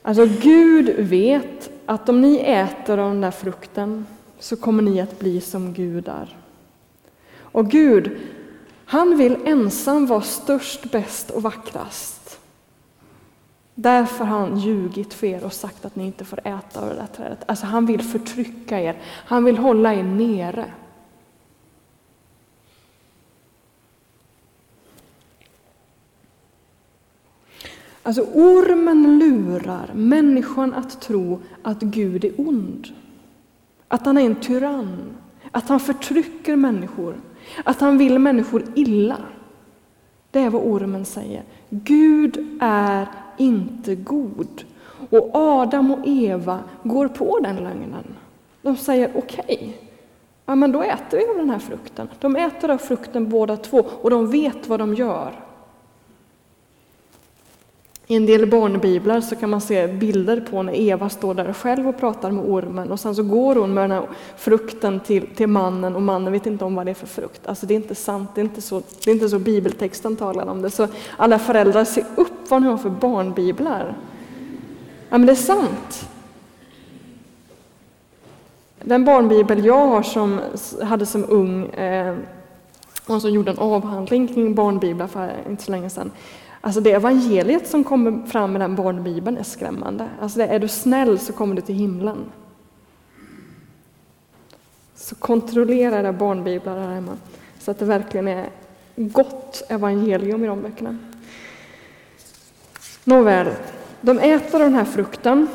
Alltså 0.02 0.26
Gud 0.40 0.96
vet 0.96 1.70
att 1.86 2.08
om 2.08 2.20
ni 2.20 2.38
äter 2.38 2.98
av 2.98 3.10
den 3.10 3.20
där 3.20 3.30
frukten 3.30 4.06
så 4.38 4.56
kommer 4.56 4.82
ni 4.82 5.00
att 5.00 5.18
bli 5.18 5.40
som 5.40 5.72
gudar. 5.72 6.36
Och 7.38 7.70
Gud, 7.70 8.18
han 8.84 9.16
vill 9.16 9.36
ensam 9.44 10.06
vara 10.06 10.20
störst, 10.20 10.90
bäst 10.90 11.30
och 11.30 11.42
vackrast. 11.42 12.38
Därför 13.74 14.24
har 14.24 14.38
han 14.38 14.58
ljugit 14.58 15.14
för 15.14 15.26
er 15.26 15.44
och 15.44 15.52
sagt 15.52 15.84
att 15.84 15.96
ni 15.96 16.06
inte 16.06 16.24
får 16.24 16.40
äta 16.44 16.80
av 16.80 16.88
det 16.88 16.94
där 16.94 17.08
trädet. 17.16 17.44
Alltså 17.46 17.66
han 17.66 17.86
vill 17.86 18.02
förtrycka 18.02 18.80
er, 18.80 18.96
han 19.04 19.44
vill 19.44 19.58
hålla 19.58 19.94
er 19.94 20.02
nere. 20.02 20.64
Alltså 28.02 28.22
ormen 28.22 29.18
lurar 29.18 29.90
människan 29.94 30.74
att 30.74 31.00
tro 31.00 31.38
att 31.62 31.80
Gud 31.80 32.24
är 32.24 32.32
ond. 32.36 32.88
Att 33.88 34.06
han 34.06 34.18
är 34.18 34.26
en 34.26 34.34
tyrann, 34.34 34.98
att 35.50 35.68
han 35.68 35.80
förtrycker 35.80 36.56
människor, 36.56 37.14
att 37.64 37.80
han 37.80 37.98
vill 37.98 38.18
människor 38.18 38.62
illa. 38.74 39.16
Det 40.30 40.40
är 40.40 40.50
vad 40.50 40.62
ormen 40.62 41.04
säger. 41.04 41.42
Gud 41.70 42.58
är 42.60 43.08
inte 43.36 43.94
god. 43.94 44.64
Och 45.10 45.30
Adam 45.34 45.90
och 45.90 46.00
Eva 46.04 46.58
går 46.82 47.08
på 47.08 47.38
den 47.38 47.56
lögnen. 47.56 48.04
De 48.62 48.76
säger 48.76 49.10
okej, 49.14 49.44
okay, 49.48 49.72
ja, 50.46 50.54
men 50.54 50.72
då 50.72 50.82
äter 50.82 51.18
vi 51.18 51.26
av 51.26 51.36
den 51.36 51.50
här 51.50 51.58
frukten. 51.58 52.08
De 52.20 52.36
äter 52.36 52.70
av 52.70 52.78
frukten 52.78 53.28
båda 53.28 53.56
två 53.56 53.84
och 54.02 54.10
de 54.10 54.30
vet 54.30 54.68
vad 54.68 54.78
de 54.78 54.94
gör. 54.94 55.32
I 58.10 58.14
en 58.14 58.26
del 58.26 58.46
barnbiblar 58.46 59.20
så 59.20 59.36
kan 59.36 59.50
man 59.50 59.60
se 59.60 59.86
bilder 59.86 60.40
på 60.40 60.62
när 60.62 60.72
Eva 60.72 61.08
står 61.08 61.34
där 61.34 61.52
själv 61.52 61.88
och 61.88 61.98
pratar 61.98 62.30
med 62.30 62.44
ormen 62.44 62.92
och 62.92 63.00
sen 63.00 63.14
så 63.14 63.22
går 63.22 63.54
hon 63.54 63.74
med 63.74 63.84
den 63.84 63.90
här 63.90 64.08
frukten 64.36 65.00
till, 65.00 65.26
till 65.26 65.46
mannen 65.46 65.96
och 65.96 66.02
mannen 66.02 66.32
vet 66.32 66.46
inte 66.46 66.64
om 66.64 66.74
vad 66.74 66.86
det 66.86 66.90
är 66.90 66.94
för 66.94 67.06
frukt. 67.06 67.46
Alltså 67.46 67.66
det 67.66 67.74
är 67.74 67.76
inte 67.76 67.94
sant, 67.94 68.30
det 68.34 68.40
är 68.40 68.42
inte 68.42 68.62
så, 68.62 68.82
det 69.04 69.10
är 69.10 69.14
inte 69.14 69.28
så 69.28 69.38
bibeltexten 69.38 70.16
talar 70.16 70.46
om 70.46 70.62
det. 70.62 70.70
Så 70.70 70.88
alla 71.16 71.38
föräldrar, 71.38 71.84
se 71.84 72.04
upp 72.16 72.50
vad 72.50 72.62
ni 72.62 72.68
har 72.68 72.78
för 72.78 72.90
barnbiblar. 72.90 73.96
Ja 75.08 75.18
men 75.18 75.26
det 75.26 75.32
är 75.32 75.36
sant. 75.36 76.08
Den 78.82 79.04
barnbibel 79.04 79.64
jag 79.64 79.86
har 79.86 80.02
som, 80.02 80.40
hade 80.82 81.06
som 81.06 81.24
ung 81.28 81.66
eh, 81.66 82.16
och 83.06 83.22
som 83.22 83.30
gjorde 83.30 83.50
en 83.50 83.58
avhandling 83.58 84.28
kring 84.28 84.54
barnbiblar 84.54 85.06
för 85.06 85.32
inte 85.48 85.62
så 85.62 85.70
länge 85.70 85.90
sedan. 85.90 86.10
Alltså 86.60 86.80
det 86.80 86.92
evangeliet 86.92 87.68
som 87.68 87.84
kommer 87.84 88.26
fram 88.26 88.56
i 88.56 88.58
den 88.58 88.76
barnbibeln 88.76 89.36
är 89.36 89.42
skrämmande. 89.42 90.08
Alltså 90.20 90.38
det, 90.38 90.46
är 90.46 90.58
du 90.58 90.68
snäll 90.68 91.18
så 91.18 91.32
kommer 91.32 91.54
du 91.54 91.62
till 91.62 91.74
himlen. 91.74 92.24
Så 94.94 95.14
kontrollera 95.14 96.00
era 96.00 96.12
barnbiblar 96.12 96.78
här 96.78 96.94
hemma 96.94 97.16
så 97.58 97.70
att 97.70 97.78
det 97.78 97.84
verkligen 97.84 98.28
är 98.28 98.50
gott 98.96 99.62
evangelium 99.68 100.44
i 100.44 100.46
de 100.46 100.62
böckerna. 100.62 100.98
Nåväl, 103.04 103.48
de 104.00 104.18
äter 104.18 104.58
den 104.58 104.74
här 104.74 104.84
frukten. 104.84 105.48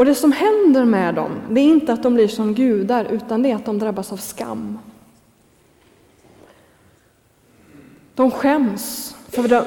Och 0.00 0.06
det 0.06 0.14
som 0.14 0.32
händer 0.32 0.84
med 0.84 1.14
dem, 1.14 1.40
det 1.50 1.60
är 1.60 1.64
inte 1.64 1.92
att 1.92 2.02
de 2.02 2.14
blir 2.14 2.28
som 2.28 2.54
gudar, 2.54 3.04
utan 3.04 3.42
det 3.42 3.50
är 3.50 3.56
att 3.56 3.64
de 3.64 3.78
drabbas 3.78 4.12
av 4.12 4.16
skam. 4.16 4.78
De 8.14 8.30
skäms 8.30 9.16
för 9.28 9.64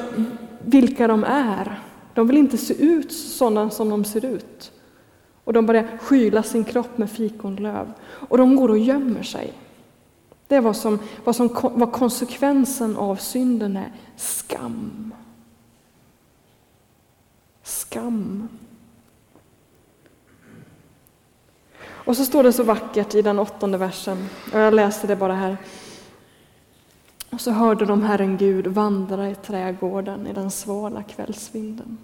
vilka 0.66 1.08
de 1.08 1.24
är. 1.24 1.82
De 2.14 2.28
vill 2.28 2.38
inte 2.38 2.58
se 2.58 2.74
ut 2.74 3.14
sådana 3.14 3.70
som 3.70 3.90
de 3.90 4.06
ser 4.06 4.26
ut. 4.26 4.72
Och 5.44 5.54
de 5.54 5.66
börjar 5.66 5.98
skyla 5.98 6.44
sin 6.44 6.64
kropp 6.64 6.98
med 6.98 7.12
fikonlöv. 7.12 7.94
Och 8.04 8.38
de 8.38 8.56
går 8.56 8.70
och 8.70 8.80
gömmer 8.80 9.24
sig. 9.24 9.54
Det 10.48 10.56
är 10.56 10.62
vad 10.62 10.78
som, 10.78 11.00
vad 11.24 11.36
som 11.36 11.50
vad 11.62 11.92
konsekvensen 11.92 12.98
av 12.98 13.16
synden 13.16 13.78
är. 13.78 13.92
Skam. 14.16 15.14
Skam. 17.64 18.50
Och 22.06 22.18
så 22.18 22.26
står 22.26 22.44
det 22.44 22.54
så 22.54 22.64
vackert 22.64 23.16
i 23.16 23.22
den 23.22 23.40
åttonde 23.40 23.78
versen, 23.78 24.30
och 24.54 24.60
jag 24.60 24.74
läser 24.74 25.08
det 25.08 25.16
bara 25.16 25.34
här. 25.34 25.58
Och 27.30 27.42
så 27.42 27.52
hörde 27.52 27.86
de 27.86 28.04
Herren 28.04 28.38
Gud 28.38 28.68
vandra 28.68 29.30
i 29.30 29.36
trädgården 29.36 30.28
i 30.28 30.34
den 30.34 30.52
svala 30.52 31.04
kvällsvinden. 31.04 31.98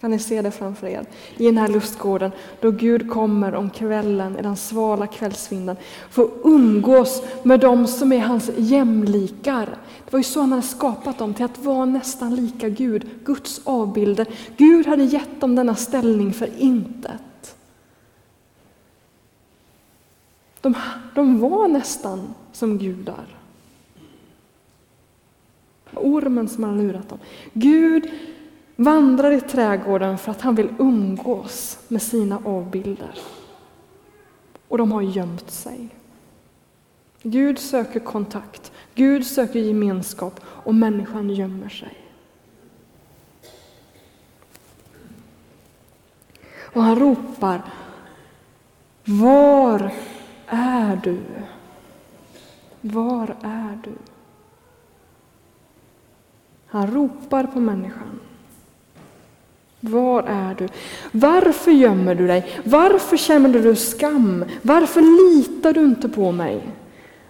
Kan 0.00 0.10
ni 0.10 0.18
se 0.18 0.42
det 0.42 0.50
framför 0.50 0.86
er? 0.86 1.06
I 1.36 1.46
den 1.46 1.58
här 1.58 1.68
lustgården, 1.68 2.30
då 2.60 2.70
Gud 2.70 3.10
kommer 3.10 3.54
om 3.54 3.70
kvällen 3.70 4.38
i 4.38 4.42
den 4.42 4.56
svala 4.56 5.06
kvällsvinden 5.06 5.76
för 6.10 6.22
att 6.22 6.30
umgås 6.44 7.22
med 7.42 7.60
dem 7.60 7.86
som 7.86 8.12
är 8.12 8.18
hans 8.18 8.50
jämlikar. 8.56 9.66
Det 10.04 10.12
var 10.12 10.18
ju 10.18 10.24
så 10.24 10.40
han 10.40 10.52
hade 10.52 10.62
skapat 10.62 11.18
dem, 11.18 11.34
till 11.34 11.44
att 11.44 11.58
vara 11.58 11.84
nästan 11.84 12.34
lika 12.34 12.68
Gud, 12.68 13.10
Guds 13.24 13.60
avbilder. 13.64 14.26
Gud 14.56 14.86
hade 14.86 15.04
gett 15.04 15.40
dem 15.40 15.54
denna 15.54 15.74
ställning 15.74 16.32
för 16.32 16.48
intet. 16.58 17.20
De, 20.62 20.74
de 21.14 21.40
var 21.40 21.68
nästan 21.68 22.34
som 22.52 22.78
gudar. 22.78 23.26
Ormen 25.94 26.48
som 26.48 26.64
har 26.64 26.76
lurat 26.76 27.08
dem. 27.08 27.18
Gud 27.52 28.10
vandrar 28.76 29.30
i 29.30 29.40
trädgården 29.40 30.18
för 30.18 30.30
att 30.30 30.40
han 30.40 30.54
vill 30.54 30.74
umgås 30.78 31.78
med 31.88 32.02
sina 32.02 32.38
avbilder. 32.44 33.18
Och 34.68 34.78
de 34.78 34.92
har 34.92 35.02
gömt 35.02 35.50
sig. 35.50 35.88
Gud 37.22 37.58
söker 37.58 38.00
kontakt, 38.00 38.72
Gud 38.94 39.26
söker 39.26 39.60
gemenskap 39.60 40.40
och 40.44 40.74
människan 40.74 41.30
gömmer 41.30 41.68
sig. 41.68 41.98
Och 46.74 46.82
han 46.82 46.98
ropar 46.98 47.62
Var 49.04 49.92
är 50.52 51.00
du? 51.02 51.18
Var 52.80 53.36
är 53.42 53.78
du? 53.84 53.92
Han 56.66 56.86
ropar 56.86 57.44
på 57.44 57.60
människan. 57.60 58.20
Var 59.80 60.22
är 60.22 60.54
du? 60.54 60.68
Varför 61.12 61.70
gömmer 61.70 62.14
du 62.14 62.26
dig? 62.26 62.60
Varför 62.64 63.16
känner 63.16 63.48
du 63.48 63.76
skam? 63.76 64.44
Varför 64.62 65.00
litar 65.00 65.72
du 65.72 65.84
inte 65.84 66.08
på 66.08 66.32
mig? 66.32 66.62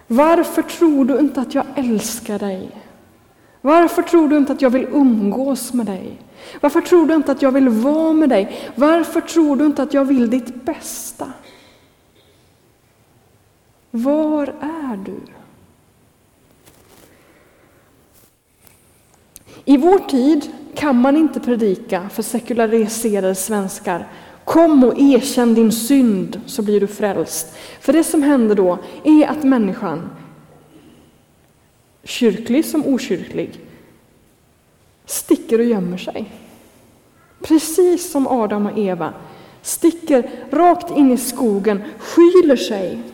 Varför 0.07 0.61
tror 0.61 1.05
du 1.05 1.19
inte 1.19 1.41
att 1.41 1.55
jag 1.55 1.65
älskar 1.75 2.39
dig? 2.39 2.71
Varför 3.61 4.01
tror 4.01 4.27
du 4.27 4.37
inte 4.37 4.53
att 4.53 4.61
jag 4.61 4.69
vill 4.69 4.87
umgås 4.91 5.73
med 5.73 5.85
dig? 5.85 6.21
Varför 6.61 6.81
tror 6.81 7.05
du 7.05 7.15
inte 7.15 7.31
att 7.31 7.41
jag 7.41 7.51
vill 7.51 7.69
vara 7.69 8.13
med 8.13 8.29
dig? 8.29 8.71
Varför 8.75 9.21
tror 9.21 9.55
du 9.55 9.65
inte 9.65 9.83
att 9.83 9.93
jag 9.93 10.05
vill 10.05 10.29
ditt 10.29 10.65
bästa? 10.65 11.25
Var 13.95 14.47
är 14.61 14.97
du? 15.05 15.19
I 19.65 19.77
vår 19.77 19.99
tid 19.99 20.51
kan 20.75 21.01
man 21.01 21.17
inte 21.17 21.39
predika 21.39 22.09
för 22.09 22.23
sekulariserade 22.23 23.35
svenskar 23.35 24.07
Kom 24.45 24.83
och 24.83 24.99
erkänn 24.99 25.53
din 25.53 25.71
synd 25.71 26.41
så 26.45 26.61
blir 26.61 26.79
du 26.79 26.87
frälst. 26.87 27.55
För 27.79 27.93
det 27.93 28.03
som 28.03 28.23
händer 28.23 28.55
då 28.55 28.79
är 29.03 29.27
att 29.27 29.43
människan, 29.43 30.09
kyrklig 32.03 32.65
som 32.65 32.85
okyrklig, 32.85 33.59
sticker 35.05 35.59
och 35.59 35.65
gömmer 35.65 35.97
sig. 35.97 36.31
Precis 37.41 38.11
som 38.11 38.27
Adam 38.27 38.65
och 38.65 38.77
Eva 38.77 39.13
sticker 39.61 40.29
rakt 40.51 40.97
in 40.97 41.11
i 41.11 41.17
skogen, 41.17 41.83
skyler 41.97 42.55
sig. 42.55 43.12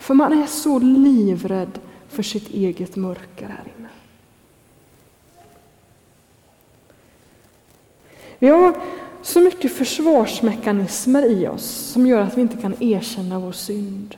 För 0.00 0.14
man 0.14 0.42
är 0.42 0.46
så 0.46 0.78
livrädd 0.78 1.78
för 2.08 2.22
sitt 2.22 2.48
eget 2.48 2.96
mörker 2.96 3.46
här 3.46 3.64
inne. 3.78 3.88
Vi 8.38 8.48
har 8.48 8.76
så 9.22 9.40
mycket 9.40 9.72
försvarsmekanismer 9.76 11.30
i 11.30 11.48
oss 11.48 11.64
som 11.64 12.06
gör 12.06 12.20
att 12.20 12.36
vi 12.36 12.40
inte 12.40 12.56
kan 12.56 12.82
erkänna 12.82 13.38
vår 13.38 13.52
synd. 13.52 14.16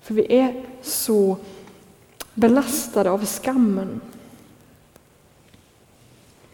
För 0.00 0.14
vi 0.14 0.36
är 0.36 0.64
så 0.82 1.36
belastade 2.34 3.10
av 3.10 3.26
skammen. 3.26 4.00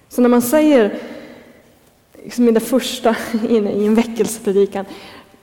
Så 0.09 0.22
när 0.22 0.29
man 0.29 0.42
säger 0.42 1.15
liksom 2.27 2.49
i 2.49 2.53
det 2.53 2.61
första 2.61 3.17
i 3.49 3.87
en 3.87 3.95
väckelsepredikan, 3.95 4.85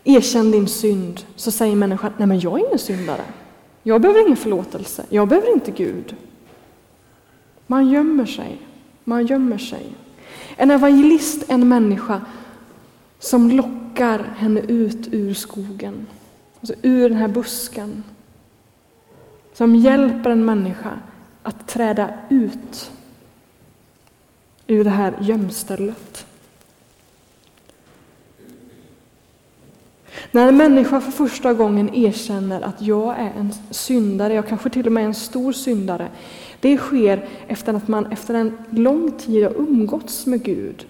erkänn 0.04 0.52
din 0.52 0.68
synd, 0.68 1.22
så 1.36 1.52
säger 1.52 1.76
människan, 1.76 2.14
nej 2.18 2.28
men 2.28 2.40
jag 2.40 2.60
är 2.60 2.68
ingen 2.68 2.80
syndare. 2.80 3.24
Jag 3.84 4.02
behöver 4.02 4.22
ingen 4.22 4.38
förlåtelse, 4.38 5.06
jag 5.10 5.28
behöver 5.28 5.54
inte 5.54 5.72
Gud. 5.72 6.16
Man 7.68 7.90
gömmer 7.90 8.26
sig. 8.26 8.58
Man 9.04 9.26
gömmer 9.26 9.58
sig. 9.58 9.96
En 10.58 10.72
evangelist 10.72 11.50
är 11.50 11.54
en 11.54 11.68
människa 11.68 12.22
som 13.20 13.52
lockar 13.52 14.20
henne 14.38 14.60
ut 14.60 15.08
ur 15.12 15.34
skogen, 15.34 16.08
alltså 16.60 16.74
ur 16.82 17.10
den 17.10 17.18
här 17.18 17.28
busken. 17.28 18.04
Som 19.54 19.76
hjälper 19.76 20.30
en 20.30 20.46
människa 20.46 21.00
att 21.44 21.68
träda 21.68 22.14
ut 22.30 22.92
ur 24.68 24.84
det 24.84 24.90
här 24.90 25.14
gömstället. 25.22 26.26
När 30.32 30.48
en 30.48 30.58
människa 30.58 31.02
för 31.02 31.12
första 31.12 31.54
gången 31.54 31.96
erkänner 31.96 32.62
att 32.62 32.82
jag 32.82 33.20
är 33.20 33.32
en 33.38 33.54
syndare, 33.72 34.34
jag 34.34 34.48
kanske 34.48 34.70
till 34.70 34.86
och 34.86 34.92
med 34.92 35.04
är 35.04 35.08
en 35.08 35.14
stor 35.14 35.52
syndare, 35.52 36.08
det 36.60 36.78
sker 36.78 37.30
efter 37.48 37.74
att 37.74 37.88
man 37.88 38.12
efter 38.12 38.34
en 38.34 38.58
lång 38.70 39.12
tid 39.12 39.44
har 39.44 39.54
umgåtts 39.58 40.26
med 40.26 40.44
Gud 40.44 40.86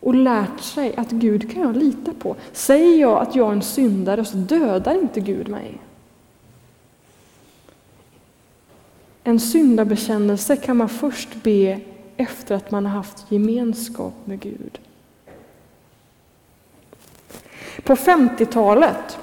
och 0.00 0.14
lärt 0.14 0.60
sig 0.60 0.96
att 0.96 1.10
Gud 1.10 1.52
kan 1.52 1.62
jag 1.62 1.76
lita 1.76 2.12
på. 2.12 2.36
Säger 2.52 3.00
jag 3.00 3.22
att 3.22 3.36
jag 3.36 3.48
är 3.48 3.52
en 3.52 3.62
syndare 3.62 4.24
så 4.24 4.36
dödar 4.36 4.94
inte 4.94 5.20
Gud 5.20 5.48
mig. 5.48 5.78
En 9.24 9.40
syndabekännelse 9.40 10.56
kan 10.56 10.76
man 10.76 10.88
först 10.88 11.42
be 11.42 11.80
efter 12.16 12.54
att 12.54 12.70
man 12.70 12.86
har 12.86 12.92
haft 12.92 13.32
gemenskap 13.32 14.14
med 14.24 14.40
Gud. 14.40 14.78
På 17.84 17.94
50-talet 17.94 19.18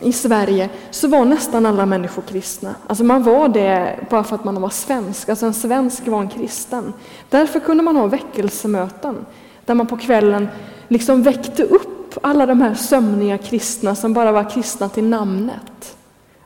i 0.00 0.12
Sverige 0.12 0.68
så 0.90 1.08
var 1.08 1.24
nästan 1.24 1.66
alla 1.66 1.86
människor 1.86 2.22
kristna. 2.22 2.74
Alltså 2.86 3.04
man 3.04 3.22
var 3.22 3.48
det 3.48 3.98
bara 4.10 4.24
för 4.24 4.34
att 4.34 4.44
man 4.44 4.60
var 4.60 4.70
svensk. 4.70 5.28
Alltså 5.28 5.46
en 5.46 5.54
svensk 5.54 6.06
var 6.06 6.20
en 6.20 6.28
kristen. 6.28 6.92
Därför 7.28 7.60
kunde 7.60 7.82
man 7.82 7.96
ha 7.96 8.06
väckelsemöten 8.06 9.26
där 9.64 9.74
man 9.74 9.86
på 9.86 9.96
kvällen 9.96 10.48
liksom 10.88 11.22
väckte 11.22 11.64
upp 11.64 12.18
alla 12.22 12.46
de 12.46 12.60
här 12.60 12.74
sömniga 12.74 13.38
kristna 13.38 13.94
som 13.94 14.12
bara 14.12 14.32
var 14.32 14.50
kristna 14.50 14.88
till 14.88 15.04
namnet. 15.04 15.96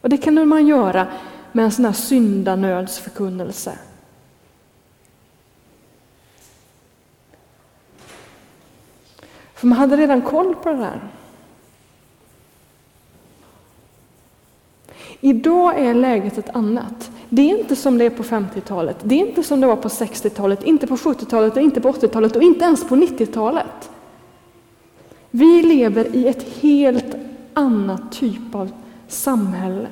Och 0.00 0.08
det 0.08 0.16
kunde 0.16 0.44
man 0.44 0.66
göra 0.66 1.06
med 1.52 1.64
en 1.64 1.70
sån 1.70 1.84
här 1.84 1.92
syndanödsförkunnelse. 1.92 3.72
För 9.54 9.66
man 9.66 9.78
hade 9.78 9.96
redan 9.96 10.22
koll 10.22 10.54
på 10.54 10.68
det 10.68 10.76
där. 10.76 11.00
Idag 15.20 15.78
är 15.78 15.94
läget 15.94 16.38
ett 16.38 16.56
annat. 16.56 17.10
Det 17.28 17.42
är 17.42 17.58
inte 17.58 17.76
som 17.76 17.98
det 17.98 18.04
är 18.04 18.10
på 18.10 18.22
50-talet, 18.22 18.96
det 19.02 19.14
är 19.14 19.28
inte 19.28 19.42
som 19.42 19.60
det 19.60 19.66
var 19.66 19.76
på 19.76 19.88
60-talet, 19.88 20.64
inte 20.64 20.86
på 20.86 20.96
70-talet, 20.96 21.56
inte 21.56 21.80
på 21.80 21.92
80-talet 21.92 22.36
och 22.36 22.42
inte 22.42 22.64
ens 22.64 22.88
på 22.88 22.96
90-talet. 22.96 23.90
Vi 25.30 25.62
lever 25.62 26.16
i 26.16 26.28
ett 26.28 26.42
helt 26.60 27.16
annat 27.54 28.12
typ 28.12 28.54
av 28.54 28.70
samhälle. 29.08 29.88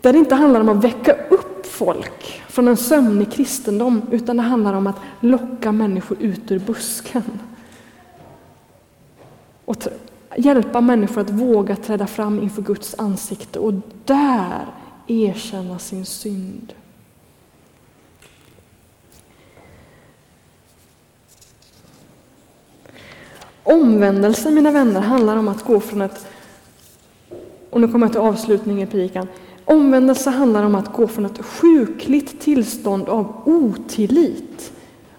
Där 0.00 0.12
det 0.12 0.18
inte 0.18 0.34
handlar 0.34 0.60
om 0.60 0.68
att 0.68 0.84
väcka 0.84 1.12
upp 1.30 1.66
folk 1.66 2.42
från 2.48 2.68
en 2.68 2.76
sömnig 2.76 3.32
kristendom, 3.32 4.02
utan 4.10 4.36
det 4.36 4.42
handlar 4.42 4.74
om 4.74 4.86
att 4.86 5.00
locka 5.20 5.72
människor 5.72 6.16
ut 6.20 6.50
ur 6.50 6.58
busken. 6.58 7.22
Och 9.64 9.88
hjälpa 10.36 10.80
människor 10.80 11.20
att 11.20 11.30
våga 11.30 11.76
träda 11.76 12.06
fram 12.06 12.42
inför 12.42 12.62
Guds 12.62 12.94
ansikte 12.98 13.58
och 13.58 13.74
där 14.04 14.66
erkänna 15.06 15.78
sin 15.78 16.06
synd. 16.06 16.72
Omvändelse, 23.62 24.50
mina 24.50 24.70
vänner, 24.70 25.00
handlar 25.00 25.36
om 25.36 25.48
att 25.48 25.64
gå 25.64 25.80
från 25.80 26.00
ett, 26.00 26.26
och 27.70 27.80
nu 27.80 27.88
kommer 27.88 28.06
jag 28.06 28.12
till 28.12 28.20
avslutningen 28.20 28.88
i 28.88 28.90
predikan, 28.90 29.28
omvändelse 29.64 30.30
handlar 30.30 30.62
om 30.62 30.74
att 30.74 30.92
gå 30.92 31.06
från 31.08 31.26
ett 31.26 31.44
sjukligt 31.44 32.40
tillstånd 32.40 33.08
av 33.08 33.42
otillit, 33.44 34.72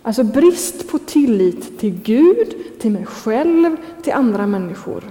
alltså 0.05 0.23
brist 0.23 0.91
på 0.91 0.99
tillit 0.99 1.79
till 1.79 2.01
Gud, 2.03 2.55
till 2.79 2.91
mig 2.91 3.05
själv, 3.05 3.77
till 4.01 4.13
andra 4.13 4.47
människor. 4.47 5.03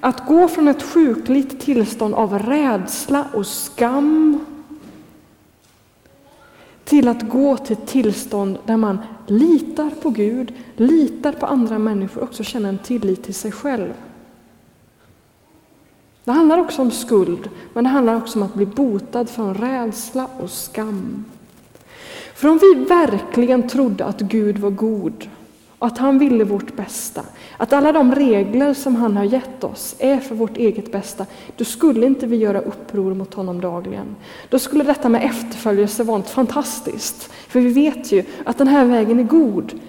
Att 0.00 0.26
gå 0.26 0.48
från 0.48 0.68
ett 0.68 0.82
sjukligt 0.82 1.60
tillstånd 1.60 2.14
av 2.14 2.38
rädsla 2.38 3.26
och 3.34 3.46
skam 3.46 4.44
till 6.84 7.08
att 7.08 7.28
gå 7.28 7.56
till 7.56 7.76
ett 7.76 7.86
tillstånd 7.86 8.58
där 8.66 8.76
man 8.76 8.98
litar 9.26 9.90
på 10.02 10.10
Gud, 10.10 10.54
litar 10.76 11.32
på 11.32 11.46
andra 11.46 11.78
människor 11.78 12.22
och 12.22 12.28
också 12.28 12.44
känner 12.44 12.68
en 12.68 12.78
tillit 12.78 13.24
till 13.24 13.34
sig 13.34 13.52
själv. 13.52 13.92
Det 16.24 16.32
handlar 16.32 16.58
också 16.58 16.82
om 16.82 16.90
skuld, 16.90 17.50
men 17.72 17.84
det 17.84 17.90
handlar 17.90 18.16
också 18.16 18.38
om 18.38 18.42
att 18.42 18.54
bli 18.54 18.66
botad 18.66 19.28
från 19.28 19.54
rädsla 19.54 20.28
och 20.40 20.50
skam. 20.50 21.24
För 22.34 22.48
om 22.48 22.58
vi 22.58 22.84
verkligen 22.84 23.68
trodde 23.68 24.04
att 24.04 24.20
Gud 24.20 24.58
var 24.58 24.70
god 24.70 25.28
och 25.78 25.86
att 25.86 25.98
han 25.98 26.18
ville 26.18 26.44
vårt 26.44 26.76
bästa, 26.76 27.22
att 27.56 27.72
alla 27.72 27.92
de 27.92 28.14
regler 28.14 28.74
som 28.74 28.96
han 28.96 29.16
har 29.16 29.24
gett 29.24 29.64
oss 29.64 29.96
är 29.98 30.18
för 30.18 30.34
vårt 30.34 30.56
eget 30.56 30.92
bästa, 30.92 31.26
då 31.56 31.64
skulle 31.64 32.06
inte 32.06 32.26
vi 32.26 32.36
göra 32.36 32.60
uppror 32.60 33.14
mot 33.14 33.34
honom 33.34 33.60
dagligen. 33.60 34.16
Då 34.48 34.58
skulle 34.58 34.84
detta 34.84 35.08
med 35.08 35.24
efterföljelse 35.24 36.04
vara 36.04 36.18
något 36.18 36.30
fantastiskt, 36.30 37.30
för 37.48 37.60
vi 37.60 37.72
vet 37.72 38.12
ju 38.12 38.24
att 38.44 38.58
den 38.58 38.68
här 38.68 38.84
vägen 38.84 39.18
är 39.18 39.24
god. 39.24 39.80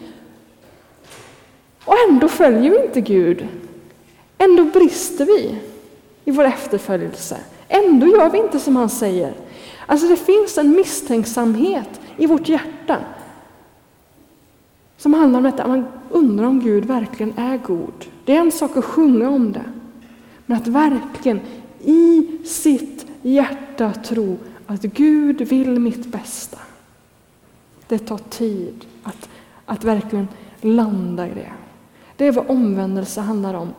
Och 1.86 1.96
ändå 2.10 2.28
följer 2.28 2.72
vi 2.72 2.86
inte 2.86 3.02
Gud. 3.02 3.48
Ändå 4.38 4.64
brister 4.64 5.26
vi 5.26 5.56
i 6.26 6.32
vår 6.32 6.44
efterföljelse. 6.44 7.38
Ändå 7.68 8.08
gör 8.08 8.30
vi 8.30 8.38
inte 8.38 8.60
som 8.60 8.76
han 8.76 8.90
säger. 8.90 9.34
Alltså 9.86 10.08
det 10.08 10.16
finns 10.16 10.58
en 10.58 10.72
misstänksamhet 10.72 12.00
i 12.18 12.26
vårt 12.26 12.50
hjärta 12.50 13.00
som 14.98 15.14
handlar 15.14 15.40
om 15.40 15.44
detta, 15.44 15.68
man 15.68 15.86
undrar 16.10 16.46
om 16.46 16.60
Gud 16.60 16.86
verkligen 16.86 17.38
är 17.38 17.58
god. 17.58 18.06
Det 18.26 18.36
är 18.36 18.40
en 18.40 18.52
sak 18.52 18.78
att 18.78 18.86
sjunga 18.86 19.30
om 19.30 19.52
det, 19.52 19.66
men 20.46 20.58
att 20.58 20.68
verkligen 20.68 21.40
i 21.84 22.28
sitt 22.46 23.06
hjärta 23.22 23.94
tro 23.94 24.38
att 24.68 24.82
Gud 24.82 25.42
vill 25.42 25.80
mitt 25.80 26.06
bästa. 26.06 26.58
Det 27.88 28.00
tar 28.00 28.18
tid 28.18 28.86
att, 29.04 29.30
att 29.66 29.84
verkligen 29.84 30.28
landa 30.62 31.28
i 31.28 31.34
det. 31.34 31.52
Det 32.16 32.28
är 32.28 32.32
vad 32.32 32.50
omvändelse 32.50 33.22
handlar 33.22 33.54
om, 33.54 33.70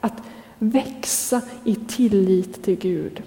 att 0.00 0.22
växa 0.58 1.42
i 1.64 1.74
tillit 1.74 2.62
till 2.62 2.76
Gud. 2.78 3.22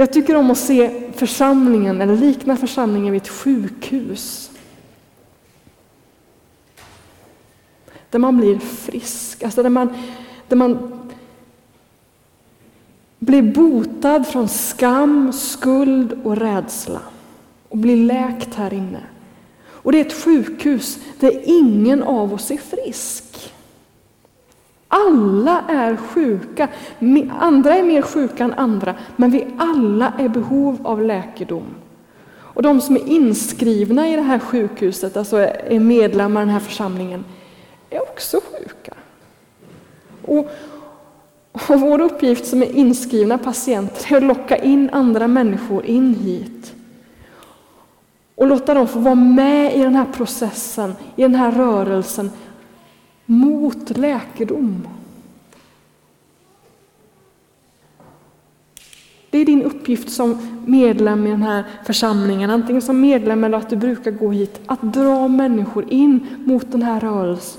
Jag 0.00 0.12
tycker 0.12 0.36
om 0.36 0.50
att 0.50 0.58
se 0.58 1.12
församlingen, 1.12 2.00
eller 2.00 2.16
likna 2.16 2.56
församlingen 2.56 3.12
vid 3.12 3.22
ett 3.22 3.28
sjukhus. 3.28 4.50
Där 8.10 8.18
man 8.18 8.36
blir 8.36 8.58
frisk, 8.58 9.42
alltså 9.42 9.62
där 9.62 9.70
man, 9.70 9.96
där 10.48 10.56
man 10.56 11.00
blir 13.18 13.42
botad 13.42 14.26
från 14.26 14.48
skam, 14.48 15.32
skuld 15.32 16.20
och 16.24 16.36
rädsla 16.36 17.00
och 17.68 17.78
blir 17.78 17.96
läkt 17.96 18.54
här 18.54 18.74
inne. 18.74 19.02
Och 19.64 19.92
det 19.92 20.00
är 20.00 20.04
ett 20.04 20.24
sjukhus 20.24 20.98
där 21.20 21.40
ingen 21.44 22.02
av 22.02 22.34
oss 22.34 22.50
är 22.50 22.56
frisk. 22.56 23.27
Alla 24.88 25.62
är 25.68 25.96
sjuka. 25.96 26.68
Andra 27.38 27.74
är 27.74 27.82
mer 27.82 28.02
sjuka 28.02 28.44
än 28.44 28.54
andra, 28.54 28.94
men 29.16 29.30
vi 29.30 29.46
alla 29.58 30.12
är 30.18 30.24
i 30.24 30.28
behov 30.28 30.78
av 30.82 31.02
läkedom. 31.02 31.66
Och 32.58 32.62
de 32.62 32.80
som 32.80 32.96
är 32.96 33.08
inskrivna 33.08 34.08
i 34.08 34.16
det 34.16 34.22
här 34.22 34.38
sjukhuset, 34.38 35.16
alltså 35.16 35.36
är 35.36 35.80
medlemmar 35.80 36.42
i 36.42 36.44
den 36.44 36.52
här 36.52 36.60
församlingen, 36.60 37.24
är 37.90 38.02
också 38.02 38.40
sjuka. 38.40 38.94
Och, 40.22 40.50
och 41.52 41.80
vår 41.80 42.00
uppgift 42.00 42.46
som 42.46 42.62
är 42.62 42.76
inskrivna 42.76 43.38
patienter 43.38 44.12
är 44.12 44.16
att 44.16 44.22
locka 44.22 44.56
in 44.56 44.90
andra 44.92 45.28
människor 45.28 45.86
in 45.86 46.14
hit. 46.14 46.74
Och 48.34 48.46
låta 48.46 48.74
dem 48.74 48.88
få 48.88 48.98
vara 48.98 49.14
med 49.14 49.76
i 49.76 49.82
den 49.82 49.94
här 49.94 50.06
processen, 50.12 50.94
i 51.16 51.22
den 51.22 51.34
här 51.34 51.52
rörelsen 51.52 52.30
mot 53.30 53.96
läkedom. 53.96 54.88
Det 59.30 59.38
är 59.38 59.44
din 59.44 59.62
uppgift 59.62 60.10
som 60.10 60.62
medlem 60.66 61.26
i 61.26 61.30
den 61.30 61.42
här 61.42 61.64
församlingen, 61.84 62.50
antingen 62.50 62.82
som 62.82 63.00
medlem 63.00 63.44
eller 63.44 63.58
att 63.58 63.70
du 63.70 63.76
brukar 63.76 64.10
gå 64.10 64.30
hit, 64.30 64.60
att 64.66 64.82
dra 64.82 65.28
människor 65.28 65.92
in 65.92 66.26
mot 66.44 66.72
den 66.72 66.82
här 66.82 67.00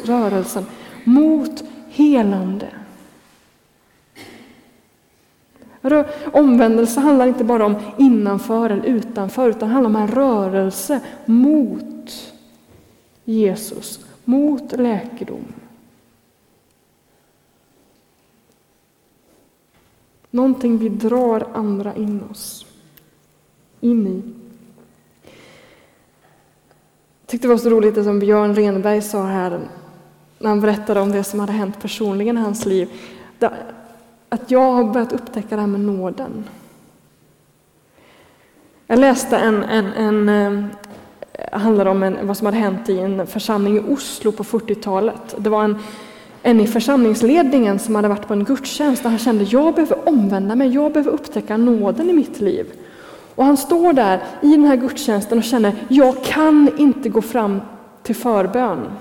rörelsen, 0.06 0.66
mot 1.04 1.64
helande. 1.90 2.68
Omvändelse 6.32 7.00
handlar 7.00 7.28
inte 7.28 7.44
bara 7.44 7.66
om 7.66 7.76
innanför 7.98 8.70
eller 8.70 8.84
utanför, 8.84 9.50
utan 9.50 9.70
handlar 9.70 9.90
om 9.90 9.96
en 9.96 10.08
rörelse 10.08 11.00
mot 11.26 12.34
Jesus, 13.26 14.00
mot 14.30 14.72
läkedom. 14.72 15.46
Någonting 20.30 20.78
vi 20.78 20.90
drar 20.90 21.48
andra 21.54 21.96
in 21.96 22.24
oss, 22.32 22.66
in 23.80 24.08
i. 24.08 24.22
Jag 27.22 27.28
tyckte 27.28 27.48
det 27.48 27.54
var 27.54 27.58
så 27.58 27.70
roligt 27.70 27.96
det 27.96 28.04
som 28.04 28.20
Björn 28.20 28.56
Renberg 28.56 29.02
sa 29.02 29.24
här 29.24 29.60
när 30.40 30.50
han 30.50 30.62
berättade 30.62 31.00
om 31.00 31.12
det 31.12 31.24
som 31.24 31.40
hade 31.40 31.52
hänt 31.52 31.82
personligen 31.82 32.38
i 32.38 32.42
hans 32.42 32.66
liv. 32.66 32.90
Att 34.30 34.52
jag 34.52 34.72
har 34.72 34.84
börjat 34.84 35.14
upptäcka 35.14 35.56
det 35.56 35.62
här 35.62 35.68
med 35.68 35.82
nåden. 35.82 36.44
Jag 38.88 39.00
läste 39.00 39.38
en, 39.38 39.64
en, 39.64 39.86
en 39.94 40.30
eh, 40.30 40.66
handlar 41.52 41.86
om 41.86 42.04
en, 42.04 42.28
vad 42.28 42.38
som 42.38 42.46
hade 42.46 42.58
hänt 42.58 42.90
i 42.90 43.00
en 43.00 43.28
församling 43.28 43.78
i 43.78 43.94
Oslo 43.94 44.32
på 44.32 44.44
40-talet. 44.44 45.36
Det 45.38 45.50
var 45.50 45.64
en 45.64 45.80
en 46.44 46.60
i 46.60 46.68
församlingsledningen 46.68 47.80
som 47.80 47.96
hade 47.96 48.08
varit 48.08 48.28
på 48.28 48.34
en 48.34 48.44
gudstjänst 48.44 49.06
och 49.06 49.12
han 49.12 49.20
kände 49.20 49.44
jag 49.44 49.76
behöver 49.76 50.10
omvända 50.10 50.56
mig, 50.56 50.74
jag 50.74 50.94
behöver 50.94 51.12
upptäcka 51.12 51.58
nåden 51.58 52.10
i 52.10 52.14
mitt 52.14 52.40
liv. 52.40 52.74
Och 53.36 53.46
han 53.46 53.58
står 53.58 53.94
där 53.94 54.24
i 54.42 54.52
den 54.52 54.66
här 54.66 54.76
gudstjänsten 54.76 55.38
och 55.38 55.44
känner 55.44 55.86
jag 55.88 56.24
kan 56.24 56.72
inte 56.78 57.10
gå 57.10 57.22
fram 57.22 57.62
till 58.04 58.16
förbön. 58.16 58.92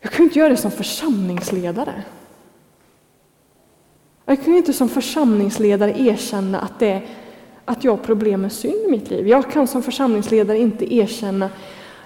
Jag 0.00 0.12
kan 0.12 0.24
inte 0.24 0.38
göra 0.38 0.48
det 0.48 0.56
som 0.56 0.70
församlingsledare. 0.70 2.02
Jag 4.24 4.44
kan 4.44 4.56
inte 4.56 4.72
som 4.72 4.88
församlingsledare 4.88 6.00
erkänna 6.00 6.60
att, 6.60 6.78
det, 6.78 7.02
att 7.64 7.84
jag 7.84 7.92
har 7.92 7.96
problem 7.96 8.40
med 8.40 8.52
synd 8.52 8.86
i 8.86 8.90
mitt 8.90 9.10
liv. 9.10 9.28
Jag 9.28 9.50
kan 9.50 9.66
som 9.66 9.82
församlingsledare 9.82 10.58
inte 10.58 10.94
erkänna 10.94 11.50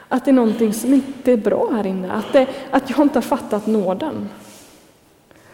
att 0.09 0.25
det 0.25 0.31
är 0.31 0.33
någonting 0.33 0.73
som 0.73 0.95
inte 0.95 1.33
är 1.33 1.37
bra 1.37 1.71
här 1.73 1.87
inne, 1.87 2.13
att, 2.13 2.33
det, 2.33 2.47
att 2.71 2.91
jag 2.91 2.99
inte 2.99 3.17
har 3.17 3.23
fattat 3.23 3.67
nåden. 3.67 4.29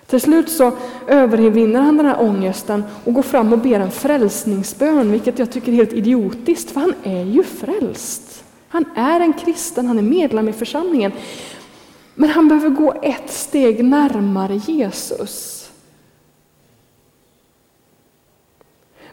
Till 0.06 0.20
slut 0.20 0.50
så 0.50 0.72
övervinner 1.06 1.80
han 1.80 1.96
den 1.96 2.06
här 2.06 2.20
ångesten 2.20 2.84
och 3.04 3.14
går 3.14 3.22
fram 3.22 3.52
och 3.52 3.58
ber 3.58 3.80
en 3.80 3.90
frälsningsbön, 3.90 5.12
vilket 5.12 5.38
jag 5.38 5.50
tycker 5.50 5.72
är 5.72 5.76
helt 5.76 5.92
idiotiskt, 5.92 6.70
för 6.70 6.80
han 6.80 6.94
är 7.02 7.24
ju 7.24 7.42
frälst. 7.42 8.44
Han 8.68 8.84
är 8.94 9.20
en 9.20 9.32
kristen, 9.32 9.86
han 9.86 9.98
är 9.98 10.02
medlem 10.02 10.48
i 10.48 10.52
församlingen. 10.52 11.12
Men 12.14 12.30
han 12.30 12.48
behöver 12.48 12.68
gå 12.68 12.94
ett 13.02 13.30
steg 13.30 13.84
närmare 13.84 14.56
Jesus. 14.56 15.61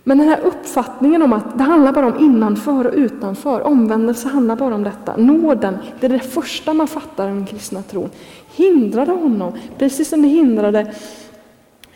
Men 0.04 0.18
den 0.18 0.28
här 0.28 0.40
uppfattningen 0.40 1.22
om 1.22 1.34
att 1.34 1.58
det 1.58 1.64
handlar 1.64 1.94
bara 1.94 2.08
om 2.08 2.20
innanför 2.20 2.88
och 2.88 2.94
utanför, 2.94 3.62
omvändelse 3.62 4.28
handlar 4.28 4.56
bara 4.56 4.76
om 4.76 4.84
detta. 4.84 5.18
Nåden, 5.18 5.78
det 6.00 6.06
är 6.06 6.10
det 6.10 6.20
första 6.20 6.74
man 6.74 6.88
fattar 6.88 7.28
om 7.30 7.36
den 7.36 7.46
kristna 7.46 7.84
tron, 7.84 8.10
hindrade 8.56 9.12
honom, 9.12 9.54
precis 9.78 10.10
som 10.10 10.22
det 10.22 10.28
hindrade 10.28 10.80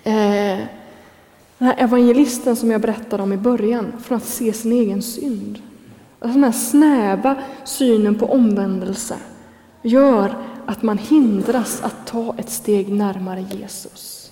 eh, 0.03 0.59
den 1.57 1.67
här 1.67 1.75
evangelisten 1.77 2.55
som 2.55 2.71
jag 2.71 2.81
berättade 2.81 3.23
om 3.23 3.33
i 3.33 3.37
början, 3.37 3.91
från 4.03 4.17
att 4.17 4.25
se 4.25 4.53
sin 4.53 4.71
egen 4.71 5.01
synd. 5.01 5.59
Alltså 6.19 6.33
den 6.33 6.43
här 6.43 6.51
snäva 6.51 7.35
synen 7.63 8.15
på 8.15 8.25
omvändelse 8.25 9.15
gör 9.81 10.35
att 10.65 10.83
man 10.83 10.97
hindras 10.97 11.83
att 11.83 12.07
ta 12.07 12.35
ett 12.37 12.49
steg 12.49 12.93
närmare 12.93 13.45
Jesus. 13.51 14.22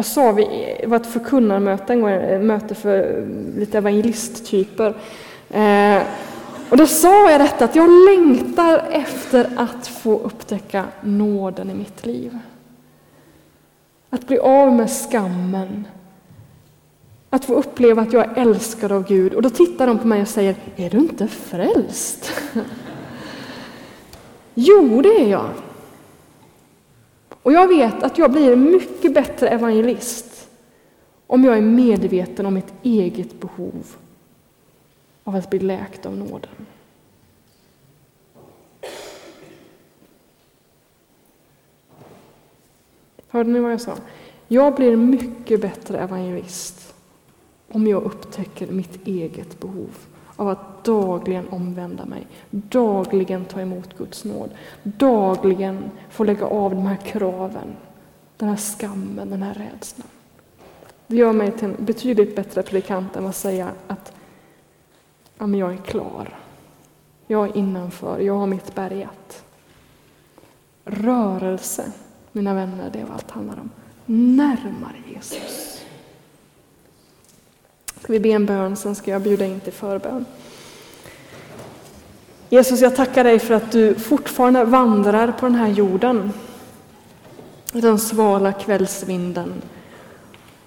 Jag 0.00 0.04
sa, 0.04 0.32
det 0.32 0.86
var 0.86 0.96
ett 0.96 1.06
förkunnarmöte 1.06 1.92
en 1.92 2.00
gång, 2.00 2.10
ett 2.10 2.44
möte 2.44 2.74
för 2.74 3.26
lite 3.56 3.78
evangelisttyper. 3.78 4.94
Eh, 5.50 6.02
och 6.70 6.76
då 6.76 6.86
sa 6.86 7.30
jag 7.30 7.40
detta 7.40 7.64
att 7.64 7.76
jag 7.76 7.90
längtar 7.90 8.78
efter 8.90 9.50
att 9.56 9.86
få 9.86 10.18
upptäcka 10.18 10.84
nåden 11.00 11.70
i 11.70 11.74
mitt 11.74 12.06
liv. 12.06 12.38
Att 14.10 14.26
bli 14.26 14.38
av 14.38 14.72
med 14.72 14.90
skammen. 14.90 15.86
Att 17.30 17.44
få 17.44 17.54
uppleva 17.54 18.02
att 18.02 18.12
jag 18.12 18.24
är 18.24 18.42
älskad 18.42 18.92
av 18.92 19.08
Gud. 19.08 19.34
Och 19.34 19.42
då 19.42 19.50
tittar 19.50 19.86
de 19.86 19.98
på 19.98 20.06
mig 20.06 20.22
och 20.22 20.28
säger, 20.28 20.54
är 20.76 20.90
du 20.90 20.98
inte 20.98 21.28
frälst? 21.28 22.32
jo, 24.54 25.02
det 25.02 25.20
är 25.20 25.28
jag. 25.28 25.50
Och 27.42 27.52
jag 27.52 27.68
vet 27.68 28.02
att 28.02 28.18
jag 28.18 28.32
blir 28.32 28.52
en 28.52 28.70
mycket 28.70 29.14
bättre 29.14 29.48
evangelist 29.48 30.48
om 31.26 31.44
jag 31.44 31.56
är 31.56 31.60
medveten 31.60 32.46
om 32.46 32.54
mitt 32.54 32.72
eget 32.82 33.40
behov 33.40 33.96
av 35.24 35.34
att 35.34 35.50
bli 35.50 35.58
läkt 35.58 36.06
av 36.06 36.16
nåden. 36.16 36.66
Hörde 43.28 43.50
ni 43.50 43.60
vad 43.60 43.72
jag 43.72 43.80
sa? 43.80 43.96
Jag 44.48 44.74
blir 44.74 44.96
mycket 44.96 45.60
bättre 45.60 45.98
evangelist 45.98 46.94
om 47.68 47.86
jag 47.86 48.02
upptäcker 48.02 48.66
mitt 48.66 49.06
eget 49.06 49.60
behov 49.60 49.90
av 50.40 50.48
att 50.48 50.84
dagligen 50.84 51.48
omvända 51.48 52.04
mig, 52.04 52.26
dagligen 52.50 53.44
ta 53.44 53.60
emot 53.60 53.98
Guds 53.98 54.24
nåd, 54.24 54.50
dagligen 54.82 55.90
få 56.10 56.24
lägga 56.24 56.46
av 56.46 56.70
de 56.70 56.86
här 56.86 56.96
kraven, 56.96 57.76
den 58.36 58.48
här 58.48 58.56
skammen, 58.56 59.30
den 59.30 59.42
här 59.42 59.54
rädslan. 59.54 60.06
Det 61.06 61.16
gör 61.16 61.32
mig 61.32 61.52
till 61.52 61.64
en 61.64 61.76
betydligt 61.78 62.36
bättre 62.36 62.62
predikant 62.62 63.16
än 63.16 63.26
att 63.26 63.36
säga 63.36 63.70
att 63.86 64.12
ja, 65.38 65.46
men 65.46 65.60
jag 65.60 65.72
är 65.72 65.76
klar. 65.76 66.38
Jag 67.26 67.48
är 67.48 67.56
innanför, 67.56 68.20
jag 68.20 68.34
har 68.34 68.46
mitt 68.46 68.74
bärgat. 68.74 69.44
Rörelse, 70.84 71.92
mina 72.32 72.54
vänner, 72.54 72.90
det 72.92 72.98
är 72.98 73.04
vad 73.04 73.12
allt 73.12 73.30
handlar 73.30 73.60
om. 73.60 73.70
Närmare 74.06 74.96
Jesus. 75.14 75.69
Ska 78.02 78.12
vi 78.12 78.20
be 78.20 78.28
en 78.28 78.46
bön, 78.46 78.76
sen 78.76 78.94
ska 78.94 79.10
jag 79.10 79.22
bjuda 79.22 79.46
in 79.46 79.60
till 79.60 79.72
förbön. 79.72 80.24
Jesus, 82.48 82.80
jag 82.80 82.96
tackar 82.96 83.24
dig 83.24 83.38
för 83.38 83.54
att 83.54 83.72
du 83.72 83.94
fortfarande 83.94 84.64
vandrar 84.64 85.32
på 85.32 85.46
den 85.46 85.54
här 85.54 85.68
jorden, 85.68 86.32
I 87.72 87.80
den 87.80 87.98
svala 87.98 88.52
kvällsvinden 88.52 89.52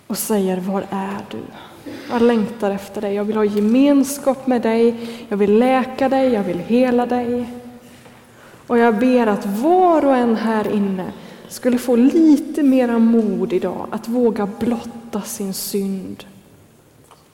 och 0.08 0.18
säger, 0.18 0.58
var 0.58 0.86
är 0.90 1.26
du? 1.32 1.38
Jag 2.10 2.22
längtar 2.22 2.72
efter 2.72 3.02
dig, 3.02 3.14
jag 3.14 3.24
vill 3.24 3.36
ha 3.36 3.46
gemenskap 3.46 4.48
med 4.48 4.62
dig, 4.62 5.10
jag 5.30 5.38
vill 5.38 5.60
läka 5.60 6.10
dig, 6.10 6.34
jag 6.34 6.44
vill 6.44 6.60
hela 6.60 7.06
dig. 7.06 7.54
Och 8.68 8.78
jag 8.78 9.00
ber 9.00 9.28
att 9.28 9.46
var 9.46 10.06
och 10.06 10.16
en 10.16 10.36
här 10.36 10.72
inne 10.72 11.12
skulle 11.48 11.78
få 11.78 11.96
lite 11.96 12.64
mera 12.64 13.00
mod 13.00 13.54
idag 13.54 13.88
att 13.92 14.08
våga 14.08 14.50
blotta 14.60 15.22
sin 15.22 15.54
synd, 15.54 16.24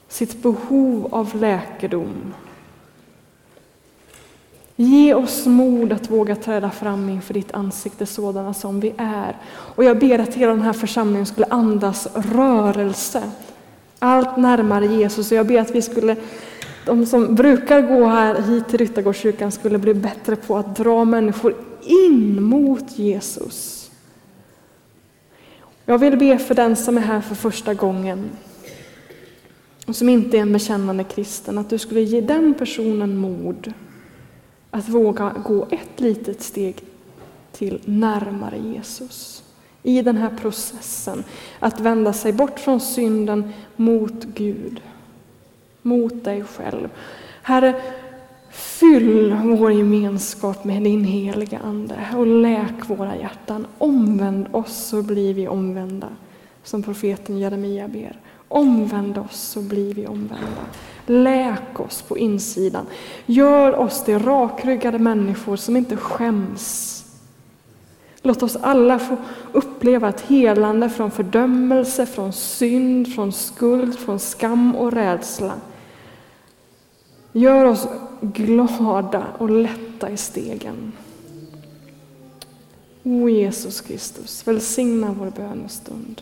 sitt 0.10 0.44
behov 0.44 1.08
av 1.12 1.36
läkedom. 1.36 2.34
Ge 4.76 5.14
oss 5.14 5.46
mod 5.46 5.94
att 5.94 6.10
våga 6.10 6.36
träda 6.36 6.70
fram 6.70 7.10
inför 7.10 7.34
ditt 7.34 7.52
ansikte 7.52 8.06
sådana 8.06 8.54
som 8.54 8.80
vi 8.80 8.94
är. 8.98 9.38
Och 9.50 9.84
jag 9.84 10.00
ber 10.00 10.20
att 10.20 10.34
hela 10.34 10.52
den 10.52 10.62
här 10.62 10.74
församlingen 10.74 11.26
skulle 11.26 11.48
andas 11.50 12.08
rörelse 12.16 13.32
allt 14.00 14.38
närmare 14.38 14.86
Jesus. 14.86 15.32
Och 15.32 15.38
jag 15.38 15.48
ber 15.48 15.60
att 15.60 15.72
vi 15.72 15.82
skulle, 15.82 16.16
de 16.86 17.06
som 17.06 17.36
brukar 17.36 17.82
gå 17.82 18.08
här 18.08 18.42
hit 18.42 18.68
till 18.68 18.80
Ryttargårdskyrkan 18.80 19.52
skulle 19.52 19.78
bli 19.78 19.94
bättre 19.94 20.36
på 20.36 20.58
att 20.58 20.76
dra 20.76 21.06
människor 21.06 21.56
in 21.82 22.44
mot 22.44 23.00
Jesus. 23.00 23.92
Jag 25.86 25.98
vill 25.98 26.18
be 26.18 26.38
för 26.38 26.56
den 26.56 26.76
som 26.76 26.98
är 26.98 27.02
här 27.02 27.22
för 27.22 27.36
första 27.36 27.74
gången 27.74 28.30
och 29.90 29.96
som 29.96 30.10
inte 30.10 30.38
är 30.38 30.42
en 30.42 30.54
bekännande 30.54 31.04
kristen, 31.04 31.58
att 31.58 31.70
du 31.70 31.78
skulle 31.78 32.02
ge 32.02 32.22
den 32.22 32.54
personen 32.54 33.18
mod 33.18 33.74
att 34.72 34.90
våga 34.90 35.36
gå 35.46 35.68
ett 35.70 36.00
litet 36.00 36.42
steg 36.42 36.76
till 37.52 37.82
närmare 37.86 38.58
Jesus 38.58 39.44
i 39.84 40.02
den 40.02 40.18
här 40.18 40.30
processen 40.42 41.24
att 41.60 41.80
vända 41.80 42.14
sig 42.14 42.34
bort 42.34 42.60
från 42.60 42.80
synden 42.80 43.54
mot 43.76 44.24
Gud, 44.24 44.82
mot 45.82 46.24
dig 46.24 46.44
själv. 46.44 46.90
Herre, 47.42 47.82
fyll 48.52 49.38
vår 49.44 49.72
gemenskap 49.72 50.64
med 50.64 50.84
din 50.84 51.04
heliga 51.04 51.60
Ande 51.60 52.08
och 52.16 52.28
läk 52.28 52.90
våra 52.90 53.16
hjärtan. 53.16 53.68
Omvänd 53.78 54.48
oss 54.52 54.88
så 54.88 55.02
blir 55.02 55.34
vi 55.34 55.48
omvända, 55.48 56.08
som 56.64 56.84
profeten 56.84 57.40
Jeremia 57.40 57.88
ber. 57.88 58.20
Omvänd 58.50 59.18
oss 59.18 59.40
så 59.40 59.62
blir 59.62 59.94
vi 59.94 60.08
omvända. 60.08 60.66
Läk 61.06 61.80
oss 61.80 62.02
på 62.02 62.18
insidan. 62.18 62.86
Gör 63.26 63.76
oss 63.76 64.04
till 64.04 64.20
rakryggade 64.20 65.00
människor 65.00 65.56
som 65.56 65.78
inte 65.78 65.98
skäms 65.98 67.00
Låt 68.22 68.44
oss 68.44 68.56
alla 68.56 69.00
få 69.00 69.18
uppleva 69.52 70.10
ett 70.10 70.22
helande 70.22 70.90
från 70.90 71.12
fördömelse, 71.12 72.06
från 72.06 72.34
synd, 72.34 73.16
från 73.16 73.32
skuld, 73.32 74.00
från 74.00 74.20
skam 74.20 74.76
och 74.76 74.92
rädsla. 74.92 75.54
Gör 77.32 77.66
oss 77.66 77.88
glada 78.22 79.26
och 79.38 79.50
lätta 79.50 80.10
i 80.10 80.18
stegen. 80.18 80.92
O 83.04 83.30
Jesus 83.30 83.82
Kristus, 83.82 84.48
välsigna 84.48 85.16
vår 85.20 85.32
bönestund. 85.36 86.22